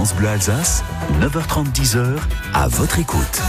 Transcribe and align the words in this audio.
France 0.00 0.14
Bleu 0.14 0.28
Alsace, 0.28 0.82
9h30, 1.20 1.74
10h, 1.74 2.16
à 2.54 2.68
votre 2.68 2.98
écoute. 2.98 3.42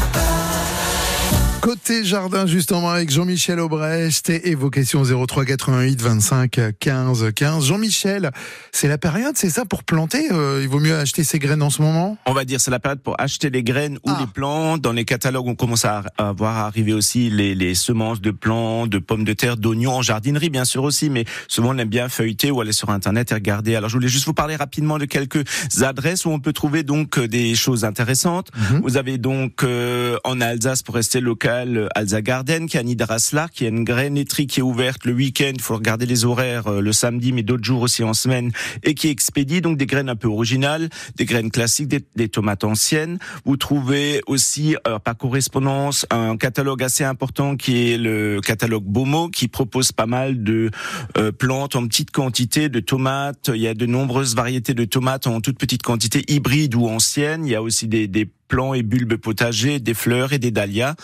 Côté 1.62 2.04
jardin, 2.04 2.48
justement, 2.48 2.90
avec 2.90 3.12
Jean-Michel 3.12 3.60
Aubrecht 3.60 4.32
et 4.32 4.56
vos 4.56 4.72
questions 4.72 5.04
03 5.04 5.46
88 5.46 6.02
25 6.02 6.60
15 6.80 7.32
15. 7.36 7.66
Jean-Michel, 7.68 8.32
c'est 8.72 8.88
la 8.88 8.98
période, 8.98 9.34
c'est 9.38 9.52
ça, 9.52 9.64
pour 9.66 9.84
planter 9.84 10.32
euh, 10.32 10.62
Il 10.64 10.68
vaut 10.70 10.80
mieux 10.80 10.96
acheter 10.98 11.24
ses 11.24 11.38
graines 11.38 11.62
en 11.62 11.70
ce 11.70 11.84
moment? 11.84 12.18
On 12.26 12.34
va 12.34 12.46
dire 12.46 12.60
c'est 12.60 12.72
la 12.72 12.80
période 12.80 13.00
pour 13.02 13.16
acheter 13.22 13.52
les 13.52 13.62
graines 13.62 13.98
ou 14.04 14.10
Ah. 14.10 14.18
les 14.22 14.26
plants. 14.26 14.80
Dans 14.80 14.92
les 14.92 15.06
catalogues, 15.06 15.46
on 15.48 15.54
commence 15.54 15.86
à, 15.86 16.02
à 16.18 16.32
voir 16.32 16.58
arriver 16.58 16.94
aussi 16.94 17.30
les, 17.30 17.54
les 17.54 17.76
semences 17.76 18.22
de 18.22 18.32
plants, 18.32 18.88
de 18.88 18.98
pommes 18.98 19.24
de 19.24 19.34
terre, 19.34 19.56
d'oignons, 19.56 19.94
en 19.98 20.02
jardinerie 20.02 20.50
bien 20.50 20.66
sûr 20.66 20.82
aussi, 20.84 21.12
mais 21.12 21.26
souvent 21.48 21.76
on 21.76 21.78
aime 21.78 21.90
bien 21.90 22.10
feuilleter 22.10 22.50
ou 22.50 22.60
aller 22.62 22.72
sur 22.74 22.90
Internet 22.90 23.32
et 23.32 23.36
regarder. 23.36 23.76
Alors 23.76 23.90
je 23.92 23.96
voulais 23.98 24.08
juste 24.08 24.26
vous 24.26 24.34
parler 24.34 24.56
rapidement 24.56 24.98
de 24.98 25.06
quelques 25.06 25.44
adresses 25.84 26.26
où 26.26 26.32
on 26.32 26.40
peut 26.40 26.54
trouver 26.54 26.82
donc 26.82 27.20
euh, 27.20 27.28
des 27.28 27.54
choses 27.54 27.86
intéressantes. 27.86 28.50
Mhm. 28.72 28.82
Vous 28.82 28.98
avez 28.98 29.20
donc 29.20 29.64
euh, 29.64 30.18
en 30.24 30.42
Alsace, 30.42 30.82
pour 30.82 30.96
rester 30.96 31.22
local, 31.22 31.51
euh, 31.52 31.88
Alsa 31.96 32.22
Garden, 32.22 32.68
qui 32.68 32.78
Niederaslar, 32.84 33.50
qui 33.52 33.66
a 33.66 33.70
une 33.70 33.84
graineterie 33.84 34.48
qui 34.48 34.60
est 34.60 34.64
ouverte 34.64 35.06
le 35.06 35.14
week-end. 35.14 35.52
Il 35.54 35.62
faut 35.62 35.76
regarder 35.76 36.06
les 36.06 36.26
horaires 36.26 36.68
euh, 36.68 36.82
le 36.82 36.94
samedi, 36.94 37.32
mais 37.32 37.44
d'autres 37.44 37.64
jours 37.64 37.82
aussi 37.82 38.04
en 38.04 38.14
semaine, 38.14 38.52
et 38.84 38.94
qui 38.94 39.10
expédie 39.10 39.62
donc 39.62 39.78
des 39.78 39.86
graines 39.86 40.10
un 40.10 40.16
peu 40.16 40.28
originales, 40.28 40.90
des 41.16 41.26
graines 41.26 41.52
classiques, 41.52 41.88
des, 41.88 42.04
des 42.16 42.30
tomates 42.30 42.64
anciennes. 42.64 43.20
Vous 43.46 43.58
trouvez 43.58 44.22
aussi 44.28 44.76
euh, 44.88 45.00
par 45.00 45.18
correspondance 45.18 46.06
un 46.10 46.38
catalogue 46.38 46.84
assez 46.84 47.04
important 47.04 47.56
qui 47.56 47.92
est 47.92 47.98
le 47.98 48.40
catalogue 48.42 48.84
Bomo, 48.84 49.30
qui 49.30 49.48
propose 49.48 49.92
pas 49.92 50.06
mal 50.06 50.44
de 50.44 50.72
euh, 51.18 51.32
plantes 51.32 51.76
en 51.76 51.88
petite 51.88 52.12
quantité, 52.12 52.70
de 52.70 52.80
tomates. 52.80 53.52
Il 53.54 53.62
y 53.62 53.68
a 53.68 53.74
de 53.74 53.86
nombreuses 53.86 54.36
variétés 54.36 54.74
de 54.74 54.86
tomates 54.86 55.28
en 55.28 55.42
toute 55.42 55.58
petite 55.58 55.84
quantité, 55.84 56.24
hybrides 56.28 56.76
ou 56.76 56.88
anciennes. 56.88 57.46
Il 57.46 57.52
y 57.52 57.56
a 57.56 57.62
aussi 57.62 57.88
des, 57.88 58.08
des 58.08 58.30
plants 58.52 58.74
et 58.74 58.84
bulbes 58.84 59.16
potagers, 59.16 59.80
des 59.80 59.94
fleurs 59.94 60.34
et 60.34 60.38
des 60.38 60.52
dahlias. 60.52 60.96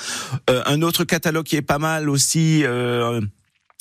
Euh, 0.50 0.62
un 0.66 0.82
autre 0.82 1.06
catalogue 1.06 1.46
qui 1.46 1.56
est 1.56 1.62
pas 1.62 1.80
mal 1.80 2.10
aussi. 2.10 2.64
Euh, 2.66 3.22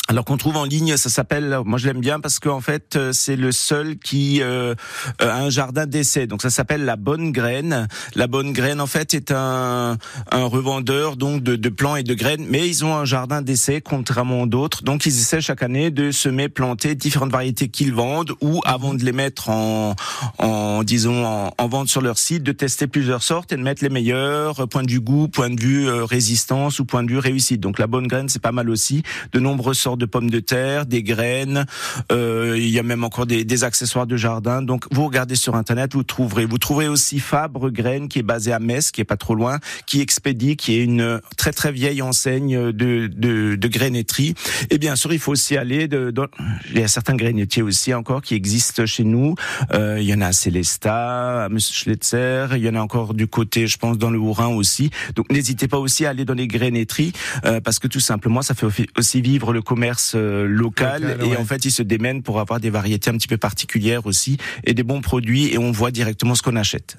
alors 0.09 0.25
qu'on 0.25 0.37
trouve 0.37 0.57
en 0.57 0.65
ligne, 0.65 0.97
ça 0.97 1.11
s'appelle, 1.11 1.59
moi 1.65 1.79
je 1.79 1.87
l'aime 1.87 2.01
bien 2.01 2.21
parce 2.21 2.39
qu'en 2.39 2.61
fait 2.61 2.95
euh, 2.95 3.13
c'est 3.13 3.35
le 3.35 3.51
seul 3.51 3.99
qui 3.99 4.41
euh, 4.41 4.75
a 5.19 5.39
un 5.39 5.51
jardin 5.51 5.87
d'essai. 5.87 6.27
Donc 6.29 6.43
ça 6.43 6.51
s'appelle 6.51 6.85
la 6.85 6.95
bonne 6.97 7.33
graine. 7.33 7.89
La 8.15 8.29
bonne 8.29 8.53
graine 8.53 8.81
en 8.81 8.87
fait 8.87 9.15
est 9.15 9.33
un, 9.33 9.99
un 10.31 10.45
revendeur 10.45 11.17
donc 11.17 11.43
de, 11.43 11.57
de 11.57 11.69
plants 11.69 11.97
et 11.97 12.05
de 12.05 12.15
graines, 12.15 12.47
mais 12.49 12.69
ils 12.69 12.85
ont 12.85 12.95
un 12.95 13.05
jardin 13.05 13.43
d'essai 13.43 13.81
contrairement 13.81 14.45
à 14.45 14.47
d'autres. 14.47 14.85
Donc 14.85 15.07
ils 15.07 15.19
essaient 15.19 15.41
chaque 15.41 15.63
année 15.63 15.91
de 15.91 16.13
semer, 16.13 16.49
planter 16.49 16.95
différentes 16.95 17.33
variétés 17.33 17.69
qu'ils 17.69 17.93
vendent 17.93 18.33
ou 18.41 18.61
avant 18.65 18.95
de 18.95 19.05
les 19.05 19.13
mettre 19.13 19.51
en, 19.51 19.97
en 20.39 20.85
disons 20.85 21.27
en, 21.27 21.53
en 21.59 21.69
vente 21.69 21.89
sur 21.89 22.01
leur 22.01 22.19
site, 22.19 22.45
de 22.45 22.53
tester 22.53 22.87
plusieurs 22.87 23.25
sortes 23.25 23.53
et 23.53 23.57
de 23.57 23.63
mettre 23.63 23.83
les 23.83 23.91
meilleurs, 23.91 24.61
euh, 24.61 24.67
point 24.67 24.85
de 24.85 24.99
goût, 24.99 25.27
point 25.27 25.51
de 25.51 25.61
vue 25.61 25.89
euh, 25.89 26.05
résistance 26.05 26.79
ou 26.79 26.85
point 26.85 27.03
de 27.03 27.11
vue 27.11 27.19
réussite. 27.19 27.61
Donc 27.61 27.81
la 27.81 27.89
bonne 27.89 28.07
graine 28.07 28.29
c'est 28.29 28.43
pas 28.43 28.53
mal 28.53 28.71
aussi. 28.71 29.03
De 29.33 29.41
nombreuses 29.41 29.79
sortes 29.79 29.96
de 29.97 30.07
pommes 30.07 30.31
de 30.31 30.41
terre, 30.41 30.87
des 30.87 31.03
graines. 31.03 31.67
euh, 32.13 32.55
il 32.57 32.69
y 32.71 32.79
a 32.79 32.83
même 32.83 33.05
encore 33.05 33.27
des, 33.27 33.45
des 33.45 33.65
accessoires 33.65 34.07
de 34.07 34.17
jardin. 34.17 34.63
Donc 34.63 34.85
vous 34.91 35.05
regardez 35.07 35.35
sur 35.37 35.55
internet, 35.55 35.95
vous 35.95 36.03
trouverez. 36.03 36.47
Vous 36.47 36.59
trouverez 36.59 36.89
aussi 36.89 37.19
Fabre 37.21 37.71
Graines 37.71 38.09
qui 38.09 38.19
est 38.21 38.23
basé 38.23 38.53
à 38.53 38.59
Metz, 38.59 38.91
qui 38.91 39.01
est 39.01 39.05
pas 39.05 39.17
trop 39.17 39.35
loin, 39.35 39.59
qui 39.87 40.01
expédie, 40.01 40.57
qui 40.57 40.77
est 40.77 40.85
une 40.85 41.21
très 41.37 41.53
très 41.53 41.73
vieille 41.73 42.03
enseigne 42.03 42.73
de 42.73 43.07
de, 43.07 43.57
de 43.57 43.69
grainetterie. 43.69 44.35
Et 44.71 44.79
bien 44.79 44.97
sûr, 44.97 45.13
il 45.13 45.19
faut 45.19 45.33
aussi 45.33 45.57
aller 45.57 45.89
de, 45.89 46.11
dans- 46.11 46.27
il 46.71 46.79
y 46.81 46.83
a 46.83 46.89
certains 46.89 47.15
grainetiers 47.17 47.63
aussi 47.63 47.95
encore 47.95 48.23
qui 48.23 48.35
existent 48.35 48.85
chez 48.87 49.05
nous. 49.05 49.35
Euh, 49.73 49.99
il 50.01 50.07
y 50.07 50.15
en 50.15 50.21
a 50.21 50.27
à 50.29 50.33
Célestat, 50.33 51.45
à 51.45 51.49
Monsieur 51.49 51.75
Schletzer. 51.75 52.49
Il 52.57 52.63
y 52.65 52.69
en 52.69 52.75
a 52.75 52.81
encore 52.81 53.15
du 53.15 53.27
côté, 53.27 53.67
je 53.67 53.79
pense, 53.79 53.99
dans 53.99 54.11
le 54.11 54.19
Haut-Rhin 54.19 54.49
aussi. 54.49 54.91
Donc 55.15 55.31
n'hésitez 55.31 55.69
pas 55.69 55.79
aussi 55.79 56.05
à 56.07 56.11
aller 56.11 56.25
dans 56.25 56.35
les 56.35 56.47
grainetteries 56.49 57.13
euh, 57.45 57.61
parce 57.61 57.79
que 57.79 57.87
tout 57.89 58.01
simplement, 58.01 58.43
ça 58.43 58.55
fait 58.55 58.67
aussi 58.99 59.21
vivre 59.21 59.53
le 59.53 59.63
commerce 59.63 59.86
euh, 60.15 60.47
local, 60.47 61.03
Local, 61.03 61.27
et 61.27 61.31
ouais. 61.31 61.37
en 61.37 61.45
fait, 61.45 61.65
ils 61.65 61.71
se 61.71 61.83
démènent 61.83 62.23
pour 62.23 62.41
avoir 62.41 62.61
des 62.61 62.71
variétés 62.71 63.11
un 63.11 63.15
petit 63.15 63.29
peu 63.29 63.37
particulières 63.37 64.07
aussi 64.07 64.39
et 64.65 64.75
des 64.75 64.83
bons 64.83 65.01
produits 65.01 65.53
et 65.53 65.59
on 65.59 65.73
voit 65.73 65.91
directement 65.91 66.35
ce 66.35 66.43
qu'on 66.43 66.57
achète. 66.57 66.97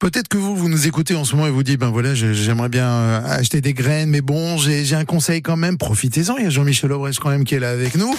Peut-être 0.00 0.28
que 0.28 0.38
vous, 0.38 0.56
vous 0.56 0.70
nous 0.70 0.86
écoutez 0.86 1.14
en 1.14 1.24
ce 1.26 1.36
moment 1.36 1.46
et 1.46 1.50
vous 1.50 1.62
dites, 1.62 1.78
ben 1.78 1.90
voilà, 1.90 2.14
j'aimerais 2.14 2.70
bien 2.70 2.88
euh, 2.88 3.20
acheter 3.26 3.60
des 3.60 3.74
graines, 3.74 4.08
mais 4.08 4.22
bon, 4.22 4.56
j'ai 4.56 4.82
j'ai 4.82 4.96
un 4.96 5.04
conseil 5.04 5.42
quand 5.42 5.58
même, 5.58 5.76
profitez-en. 5.76 6.38
Il 6.38 6.44
y 6.44 6.46
a 6.46 6.50
Jean-Michel 6.50 6.90
Aubrecht 6.90 7.18
quand 7.20 7.28
même 7.28 7.44
qui 7.44 7.54
est 7.54 7.60
là 7.60 7.68
avec 7.68 7.96
nous. 7.96 8.16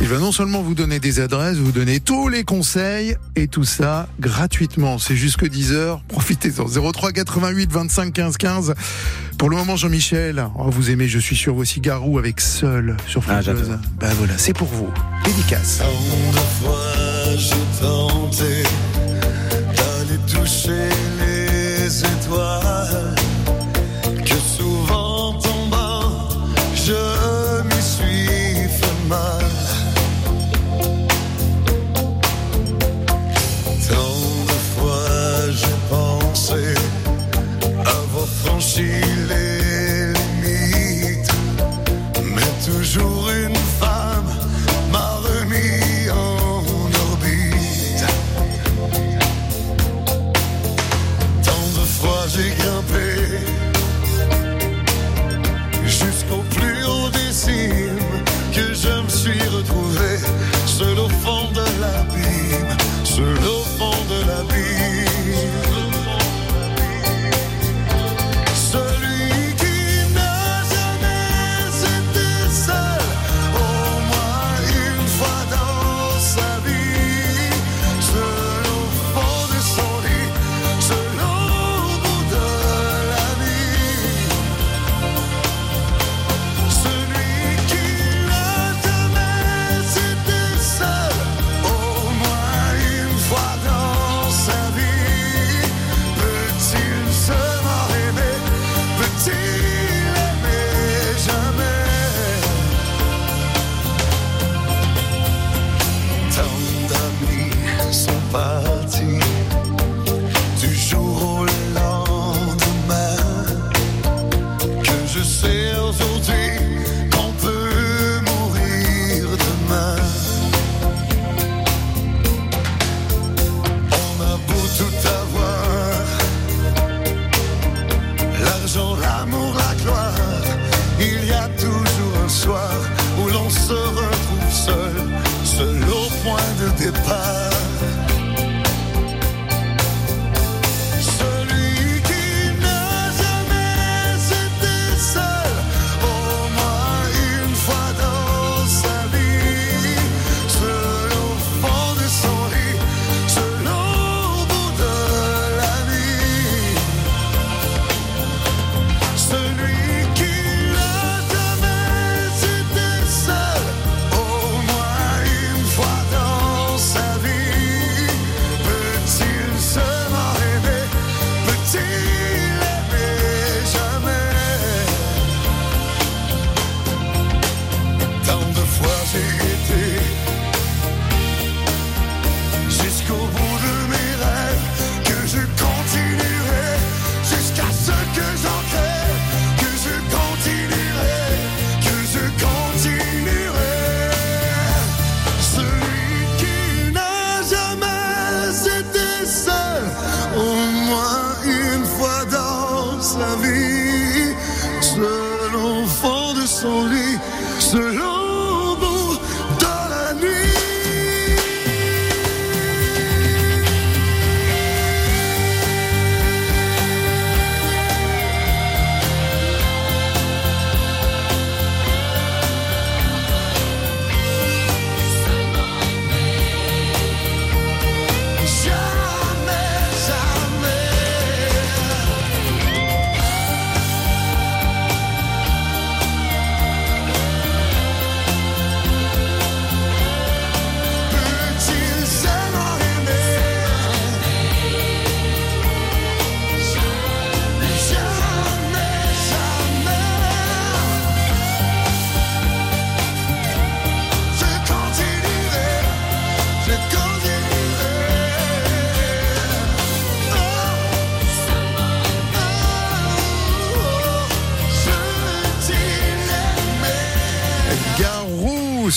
Il 0.00 0.06
va 0.06 0.16
non 0.18 0.32
seulement 0.32 0.62
vous 0.62 0.74
donner 0.74 1.00
des 1.00 1.20
adresses, 1.20 1.58
vous 1.58 1.70
donner 1.70 2.00
tous 2.00 2.28
les 2.28 2.44
conseils 2.44 3.14
et 3.36 3.46
tout 3.46 3.64
ça 3.64 4.08
gratuitement. 4.20 4.98
C'est 4.98 5.16
jusque 5.16 5.46
10 5.46 5.72
heures. 5.72 6.00
Profitez-en. 6.08 6.66
03 6.66 7.12
88 7.12 7.70
25 7.72 8.10
15 8.10 8.36
15. 8.38 8.74
Pour 9.36 9.50
le 9.50 9.56
moment, 9.56 9.76
Jean-Michel, 9.76 10.42
oh, 10.58 10.70
vous 10.70 10.90
aimez, 10.90 11.08
je 11.08 11.18
suis 11.18 11.36
sûr, 11.36 11.54
vos 11.54 11.64
cigarous 11.66 12.18
avec 12.18 12.40
seul 12.40 12.96
sur 13.06 13.22
Ah, 13.28 13.42
France. 13.42 13.54
Ben 14.00 14.14
voilà, 14.16 14.32
c'est 14.38 14.54
pour 14.54 14.68
vous. 14.68 14.88
Dédicace. 15.26 15.78
Tant 15.78 16.32
de 16.32 16.38
fois 16.64 17.36
j'ai 17.36 17.80
tenté 17.82 18.62
d'aller 19.76 20.18
toucher 20.26 20.88
les 21.88 22.04
étoiles, 22.04 23.14
que 24.26 24.38
souvent 24.56 25.32
tombant, 25.40 26.28
je 26.74 27.62
m'y 27.68 27.82
suis 27.82 28.68
fait 28.78 29.00
mal. 29.08 29.50
Tant 33.88 34.20
de 34.50 34.58
fois 34.74 35.50
j'ai 35.60 35.78
pensé 35.88 36.64
avoir 37.96 38.28
franchi 38.42 38.90
les 39.30 40.12
limites, 40.12 41.32
mais 42.34 42.52
toujours 42.66 43.27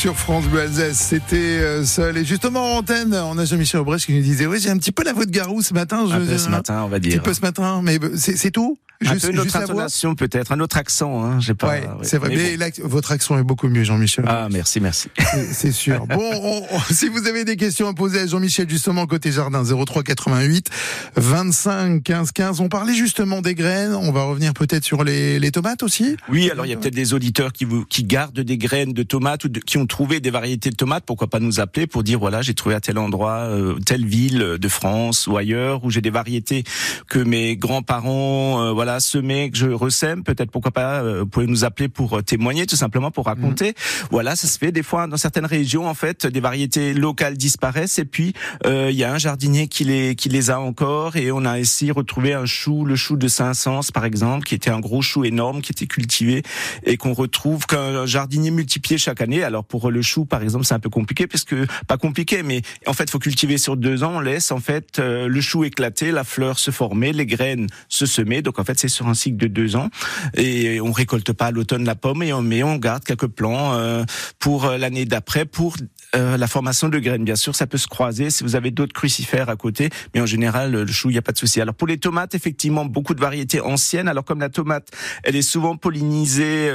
sur 0.01 0.17
France 0.17 0.45
Bleu 0.47 0.61
Alsace. 0.61 0.97
C'était 0.97 1.85
seul. 1.85 2.17
Et 2.17 2.25
justement, 2.25 2.73
en 2.73 2.77
antenne, 2.79 3.13
on 3.13 3.37
a 3.37 3.45
Jean-Michel 3.45 3.81
Aubrecht 3.81 4.03
qui 4.03 4.13
nous 4.13 4.23
disait, 4.23 4.47
oui, 4.47 4.59
j'ai 4.59 4.71
un 4.71 4.77
petit 4.77 4.91
peu 4.91 5.03
la 5.03 5.13
voix 5.13 5.27
de 5.27 5.29
Garou 5.29 5.61
ce 5.61 5.75
matin. 5.75 6.09
Un 6.09 6.25
peu 6.25 6.37
ce 6.39 6.49
matin, 6.49 6.81
on 6.85 6.87
va 6.87 6.97
dire. 6.97 7.11
Un 7.11 7.17
petit 7.17 7.23
peu 7.23 7.33
ce 7.35 7.41
matin, 7.41 7.81
mais 7.83 7.99
c'est 8.15 8.49
tout? 8.49 8.79
Un 9.05 9.17
peu 9.17 9.31
notre 9.31 9.55
intonation 9.55 10.15
peut-être, 10.15 10.51
un 10.51 10.59
autre 10.59 10.77
accent. 10.77 11.23
Hein, 11.23 11.39
j'ai 11.39 11.53
pas. 11.53 11.69
Ouais, 11.69 11.83
c'est 12.03 12.17
vrai. 12.17 12.29
Mais, 12.35 12.71
votre 12.83 13.11
accent 13.11 13.37
est 13.37 13.43
beaucoup 13.43 13.67
mieux, 13.67 13.83
Jean-Michel. 13.83 14.25
Ah 14.27 14.47
merci, 14.51 14.79
merci. 14.79 15.09
C'est 15.51 15.71
sûr. 15.71 16.05
bon, 16.05 16.65
si 16.91 17.07
vous 17.07 17.27
avez 17.27 17.43
des 17.43 17.57
questions 17.57 17.87
à 17.87 17.93
poser 17.93 18.19
à 18.19 18.27
Jean-Michel 18.27 18.69
justement 18.69 19.07
côté 19.07 19.31
jardin 19.31 19.63
03 19.63 20.03
88 20.03 20.69
25 21.15 22.03
15 22.03 22.31
15. 22.31 22.59
On 22.59 22.69
parlait 22.69 22.93
justement 22.93 23.41
des 23.41 23.55
graines. 23.55 23.93
On 23.93 24.11
va 24.11 24.23
revenir 24.23 24.53
peut-être 24.53 24.83
sur 24.83 25.03
les, 25.03 25.39
les, 25.39 25.51
tomates 25.51 25.83
aussi. 25.83 26.15
Oui, 26.29 26.49
alors 26.51 26.65
il 26.65 26.69
y 26.69 26.73
a 26.73 26.77
peut-être 26.77 26.95
des 26.95 27.13
auditeurs 27.13 27.53
qui 27.53 27.65
vous 27.65 27.85
qui 27.85 28.03
gardent 28.03 28.39
des 28.39 28.57
graines 28.57 28.93
de 28.93 29.03
tomates 29.03 29.45
ou 29.45 29.49
qui 29.49 29.77
ont 29.77 29.87
trouvé 29.91 30.21
des 30.21 30.31
variétés 30.31 30.69
de 30.69 30.75
tomates. 30.75 31.03
Pourquoi 31.05 31.27
pas 31.27 31.41
nous 31.41 31.59
appeler 31.59 31.85
pour 31.85 32.03
dire 32.03 32.17
voilà 32.17 32.41
j'ai 32.41 32.53
trouvé 32.53 32.75
à 32.75 32.79
tel 32.79 32.97
endroit, 32.97 33.39
euh, 33.49 33.77
telle 33.85 34.05
ville 34.05 34.57
de 34.57 34.67
France 34.69 35.27
ou 35.27 35.35
ailleurs 35.35 35.83
où 35.83 35.89
j'ai 35.89 35.99
des 35.99 36.09
variétés 36.09 36.63
que 37.09 37.19
mes 37.19 37.57
grands-parents 37.57 38.61
euh, 38.61 38.71
voilà 38.71 39.01
semé, 39.01 39.51
que 39.51 39.57
je 39.57 39.67
ressème, 39.67 40.23
peut-être 40.23 40.49
pourquoi 40.49 40.71
pas, 40.71 41.01
euh, 41.01 41.19
vous 41.19 41.25
pouvez 41.25 41.45
nous 41.45 41.65
appeler 41.65 41.89
pour 41.89 42.17
euh, 42.17 42.21
témoigner, 42.21 42.65
tout 42.65 42.77
simplement 42.77 43.11
pour 43.11 43.25
raconter. 43.25 43.67
Mhm. 43.69 44.07
Voilà, 44.11 44.37
ça 44.37 44.47
se 44.47 44.57
fait 44.57 44.71
des 44.71 44.81
fois 44.81 45.07
dans 45.07 45.17
certaines 45.17 45.45
régions 45.45 45.87
en 45.89 45.93
fait, 45.93 46.25
des 46.25 46.39
variétés 46.39 46.93
locales 46.93 47.35
disparaissent 47.35 47.99
et 47.99 48.05
puis 48.05 48.33
euh, 48.65 48.87
il 48.91 48.97
y 48.97 49.03
a 49.03 49.13
un 49.13 49.17
jardinier 49.17 49.67
qui 49.67 49.83
les 49.83 50.15
qui 50.15 50.29
les 50.29 50.49
a 50.51 50.59
encore 50.61 51.17
et 51.17 51.31
on 51.33 51.43
a 51.43 51.59
ici 51.59 51.91
retrouvé 51.91 52.33
un 52.33 52.45
chou, 52.45 52.85
le 52.85 52.95
chou 52.95 53.17
de 53.17 53.27
Saint-Saëns 53.27 53.91
par 53.93 54.05
exemple, 54.05 54.45
qui 54.45 54.55
était 54.55 54.69
un 54.69 54.79
gros 54.79 55.01
chou 55.01 55.25
énorme 55.25 55.61
qui 55.61 55.73
était 55.73 55.87
cultivé 55.87 56.43
et 56.85 56.95
qu'on 56.95 57.13
retrouve 57.13 57.65
qu'un 57.65 58.05
jardinier 58.05 58.51
multiplié 58.51 58.97
chaque 58.97 59.19
année. 59.19 59.43
Alors 59.43 59.65
pour 59.65 59.80
le 59.89 60.01
chou 60.01 60.25
par 60.25 60.43
exemple, 60.43 60.65
c'est 60.65 60.73
un 60.73 60.79
peu 60.79 60.89
compliqué 60.89 61.27
parce 61.27 61.43
que 61.43 61.65
pas 61.87 61.97
compliqué, 61.97 62.43
mais 62.43 62.61
en 62.85 62.93
fait 62.93 63.09
faut 63.09 63.19
cultiver 63.19 63.57
sur 63.57 63.77
deux 63.77 64.03
ans. 64.03 64.13
On 64.15 64.19
laisse 64.19 64.51
en 64.51 64.59
fait 64.59 64.99
le 64.99 65.41
chou 65.41 65.63
éclater, 65.63 66.11
la 66.11 66.23
fleur 66.23 66.59
se 66.59 66.71
former, 66.71 67.13
les 67.13 67.25
graines 67.25 67.67
se 67.89 68.05
semer. 68.05 68.41
Donc 68.41 68.59
en 68.59 68.63
fait 68.63 68.77
c'est 68.79 68.87
sur 68.87 69.07
un 69.07 69.13
cycle 69.13 69.37
de 69.37 69.47
deux 69.47 69.75
ans 69.75 69.89
et 70.35 70.81
on 70.81 70.91
récolte 70.91 71.31
pas 71.33 71.47
à 71.47 71.51
l'automne 71.51 71.85
la 71.85 71.95
pomme 71.95 72.23
et 72.23 72.33
on, 72.33 72.41
mais 72.41 72.63
on 72.63 72.75
garde 72.77 73.03
quelques 73.03 73.27
plants 73.27 73.73
euh, 73.73 74.03
pour 74.39 74.65
euh, 74.65 74.77
l'année 74.77 75.05
d'après 75.05 75.45
pour 75.45 75.75
euh, 76.15 76.37
la 76.37 76.47
formation 76.47 76.89
de 76.89 76.99
graines. 76.99 77.23
Bien 77.23 77.35
sûr, 77.35 77.55
ça 77.55 77.67
peut 77.67 77.77
se 77.77 77.87
croiser 77.87 78.29
si 78.29 78.43
vous 78.43 78.55
avez 78.55 78.71
d'autres 78.71 78.93
crucifères 78.93 79.49
à 79.49 79.55
côté, 79.55 79.89
mais 80.13 80.21
en 80.21 80.25
général 80.25 80.71
le 80.71 80.91
chou 80.91 81.09
il 81.09 81.15
y 81.15 81.17
a 81.17 81.21
pas 81.21 81.31
de 81.31 81.37
souci. 81.37 81.61
Alors 81.61 81.75
pour 81.75 81.87
les 81.87 81.97
tomates, 81.97 82.35
effectivement, 82.35 82.85
beaucoup 82.85 83.13
de 83.13 83.21
variétés 83.21 83.61
anciennes. 83.61 84.07
Alors 84.07 84.25
comme 84.25 84.39
la 84.39 84.49
tomate, 84.49 84.89
elle 85.23 85.35
est 85.35 85.41
souvent 85.41 85.77
pollinisée 85.77 86.71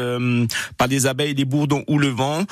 par 0.79 0.88
des 0.88 1.06
abeilles, 1.06 1.35
des 1.35 1.44
bourdons 1.44 1.85
ou 1.88 1.99
le 1.99 2.09
vent. 2.09 2.44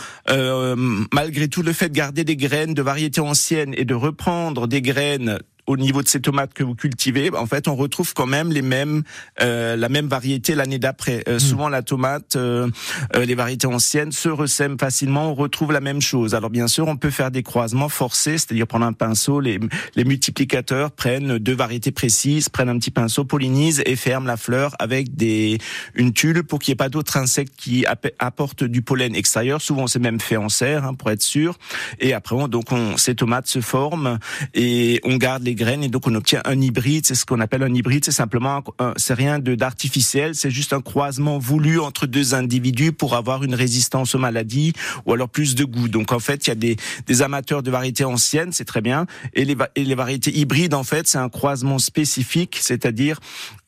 malgré 1.13 1.49
tout, 1.49 1.63
le 1.63 1.73
fait 1.73 1.89
de 1.89 1.95
garder 1.95 2.25
des 2.25 2.37
graines 2.37 2.75
de 2.75 2.83
variétés 2.83 3.21
anciennes 3.21 3.75
et 3.77 3.85
de 3.85 3.95
reprendre 3.95 4.67
des 4.67 4.83
graines 4.83 5.39
au 5.67 5.77
niveau 5.77 6.03
de 6.03 6.09
ces 6.09 6.21
tomates 6.21 6.53
que 6.55 6.63
vous 6.63 6.75
cultivez, 6.75 7.35
en 7.35 7.47
fait, 7.47 7.69
on 7.69 7.77
retrouve 7.77 8.13
quand 8.15 8.27
même 8.27 8.53
les 8.53 8.63
mêmes, 8.63 9.03
euh, 9.41 9.77
la 9.77 9.89
même 9.89 10.07
variété 10.07 10.55
l'année 10.55 10.79
d'après. 10.79 11.25
Euh, 11.29 11.37
hmm. 11.37 11.41
Souvent, 11.41 11.69
la 11.69 11.83
tomate, 11.83 12.37
euh, 12.37 12.69
les 13.15 13.35
variétés 13.35 13.67
anciennes 13.67 14.13
se 14.13 14.29
ressèment 14.29 14.79
facilement. 14.79 15.31
On 15.31 15.35
retrouve 15.35 15.73
la 15.73 15.81
même 15.81 16.01
chose. 16.01 16.35
Alors, 16.35 16.51
bien 16.51 16.67
sûr, 16.67 16.87
on 16.89 16.97
peut 16.97 17.11
faire 17.11 17.31
des 17.31 17.43
croisements 17.43 17.89
forcés, 17.89 18.39
c'est-à-dire 18.39 18.67
prendre 18.67 18.87
un 18.87 18.93
pinceau. 18.93 19.41
Les, 19.41 19.59
les 19.97 20.05
multiplicateurs 20.05 20.91
prennent 20.91 21.39
deux 21.39 21.55
variétés 21.55 21.93
précises, 21.93 22.49
prennent 22.49 22.69
un 22.69 22.79
petit 22.79 22.91
pinceau, 22.91 23.25
pollinisent 23.25 23.83
et 23.87 23.97
ferment 23.97 24.27
la 24.27 24.37
fleur 24.37 24.75
avec 24.79 25.15
des 25.17 25.59
une 25.95 26.13
tulle 26.13 26.45
pour 26.45 26.59
qu'il 26.59 26.73
n'y 26.73 26.75
ait 26.75 26.77
pas 26.77 26.89
d'autres 26.89 27.17
insectes 27.17 27.55
qui 27.57 27.87
apportent 28.19 28.65
du 28.65 28.83
pollen 28.83 29.15
extérieur. 29.15 29.61
Souvent, 29.61 29.87
c'est 29.87 29.99
même 29.99 30.21
fait 30.21 30.37
en 30.37 30.49
serre 30.49 30.85
hein, 30.85 30.95
pour 30.95 31.11
être 31.11 31.23
sûr. 31.23 31.59
Et 32.01 32.13
après, 32.13 32.37
on, 32.37 32.49
donc, 32.49 32.73
on, 32.73 32.97
ces 32.97 33.15
tomates 33.15 33.47
se 33.47 33.61
forment 33.61 34.19
et 34.55 35.01
on 35.05 35.17
garde 35.17 35.43
les 35.43 35.54
graines 35.55 35.83
et 35.83 35.89
donc 35.89 36.07
on 36.07 36.15
obtient 36.15 36.41
un 36.45 36.61
hybride. 36.61 37.07
C'est 37.07 37.15
ce 37.15 37.25
qu'on 37.25 37.41
appelle 37.41 37.63
un 37.63 37.75
hybride. 37.75 38.05
C'est 38.05 38.13
simplement, 38.13 38.63
c'est 38.97 39.15
rien 39.15 39.39
d'artificiel. 39.39 40.35
C'est 40.35 40.51
juste 40.51 40.73
un 40.73 40.81
croisement 40.81 41.39
voulu 41.39 41.81
entre 41.81 42.07
deux 42.07 42.35
individus 42.35 42.93
pour 42.93 43.15
avoir 43.15 43.45
une 43.45 43.55
résistance 43.55 44.15
aux 44.15 44.19
maladies 44.19 44.73
ou 45.07 45.13
alors 45.13 45.29
plus 45.29 45.55
de 45.55 45.65
goût. 45.65 45.89
Donc 45.89 46.13
en 46.13 46.19
fait, 46.19 46.47
il 46.47 46.51
y 46.51 46.53
a 46.53 46.57
des, 46.57 46.77
des 47.07 47.23
amateurs 47.23 47.63
de 47.63 47.71
variétés 47.71 48.05
anciennes, 48.05 48.53
c'est 48.53 48.65
très 48.65 48.81
bien, 48.81 49.07
et 49.35 49.45
les, 49.45 49.57
et 49.77 49.85
les 49.85 49.95
variétés 49.95 50.37
hybrides 50.37 50.75
en 50.75 50.85
fait, 50.85 51.07
c'est 51.07 51.19
un 51.19 51.29
croisement 51.29 51.79
spécifique, 51.79 52.59
c'est-à-dire 52.61 53.21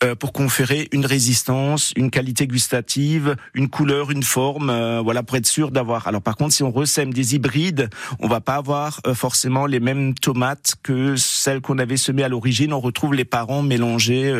euh, 0.02 0.14
pour 0.14 0.32
conférer 0.32 0.88
une 0.92 1.06
résistance, 1.06 1.92
une 1.96 2.10
qualité 2.10 2.46
gustative, 2.46 3.36
une 3.54 3.68
couleur, 3.68 4.10
une 4.10 4.22
forme, 4.22 4.70
euh, 4.70 5.00
voilà 5.02 5.22
pour 5.22 5.36
être 5.36 5.46
sûr 5.46 5.70
d'avoir. 5.70 6.06
Alors 6.06 6.22
par 6.22 6.36
contre, 6.36 6.54
si 6.54 6.62
on 6.62 6.70
ressème 6.70 7.12
des 7.12 7.34
hybrides, 7.34 7.88
on 8.20 8.28
va 8.28 8.40
pas 8.40 8.56
avoir 8.56 9.00
euh, 9.06 9.14
forcément 9.14 9.66
les 9.66 9.80
mêmes 9.80 10.14
tomates 10.14 10.74
que 10.82 11.16
celles 11.16 11.60
qu'on 11.60 11.75
avait 11.78 11.96
semées 11.96 12.22
à 12.22 12.28
l'origine. 12.28 12.72
On 12.72 12.80
retrouve 12.80 13.14
les 13.14 13.24
parents 13.24 13.62
mélangés 13.62 14.32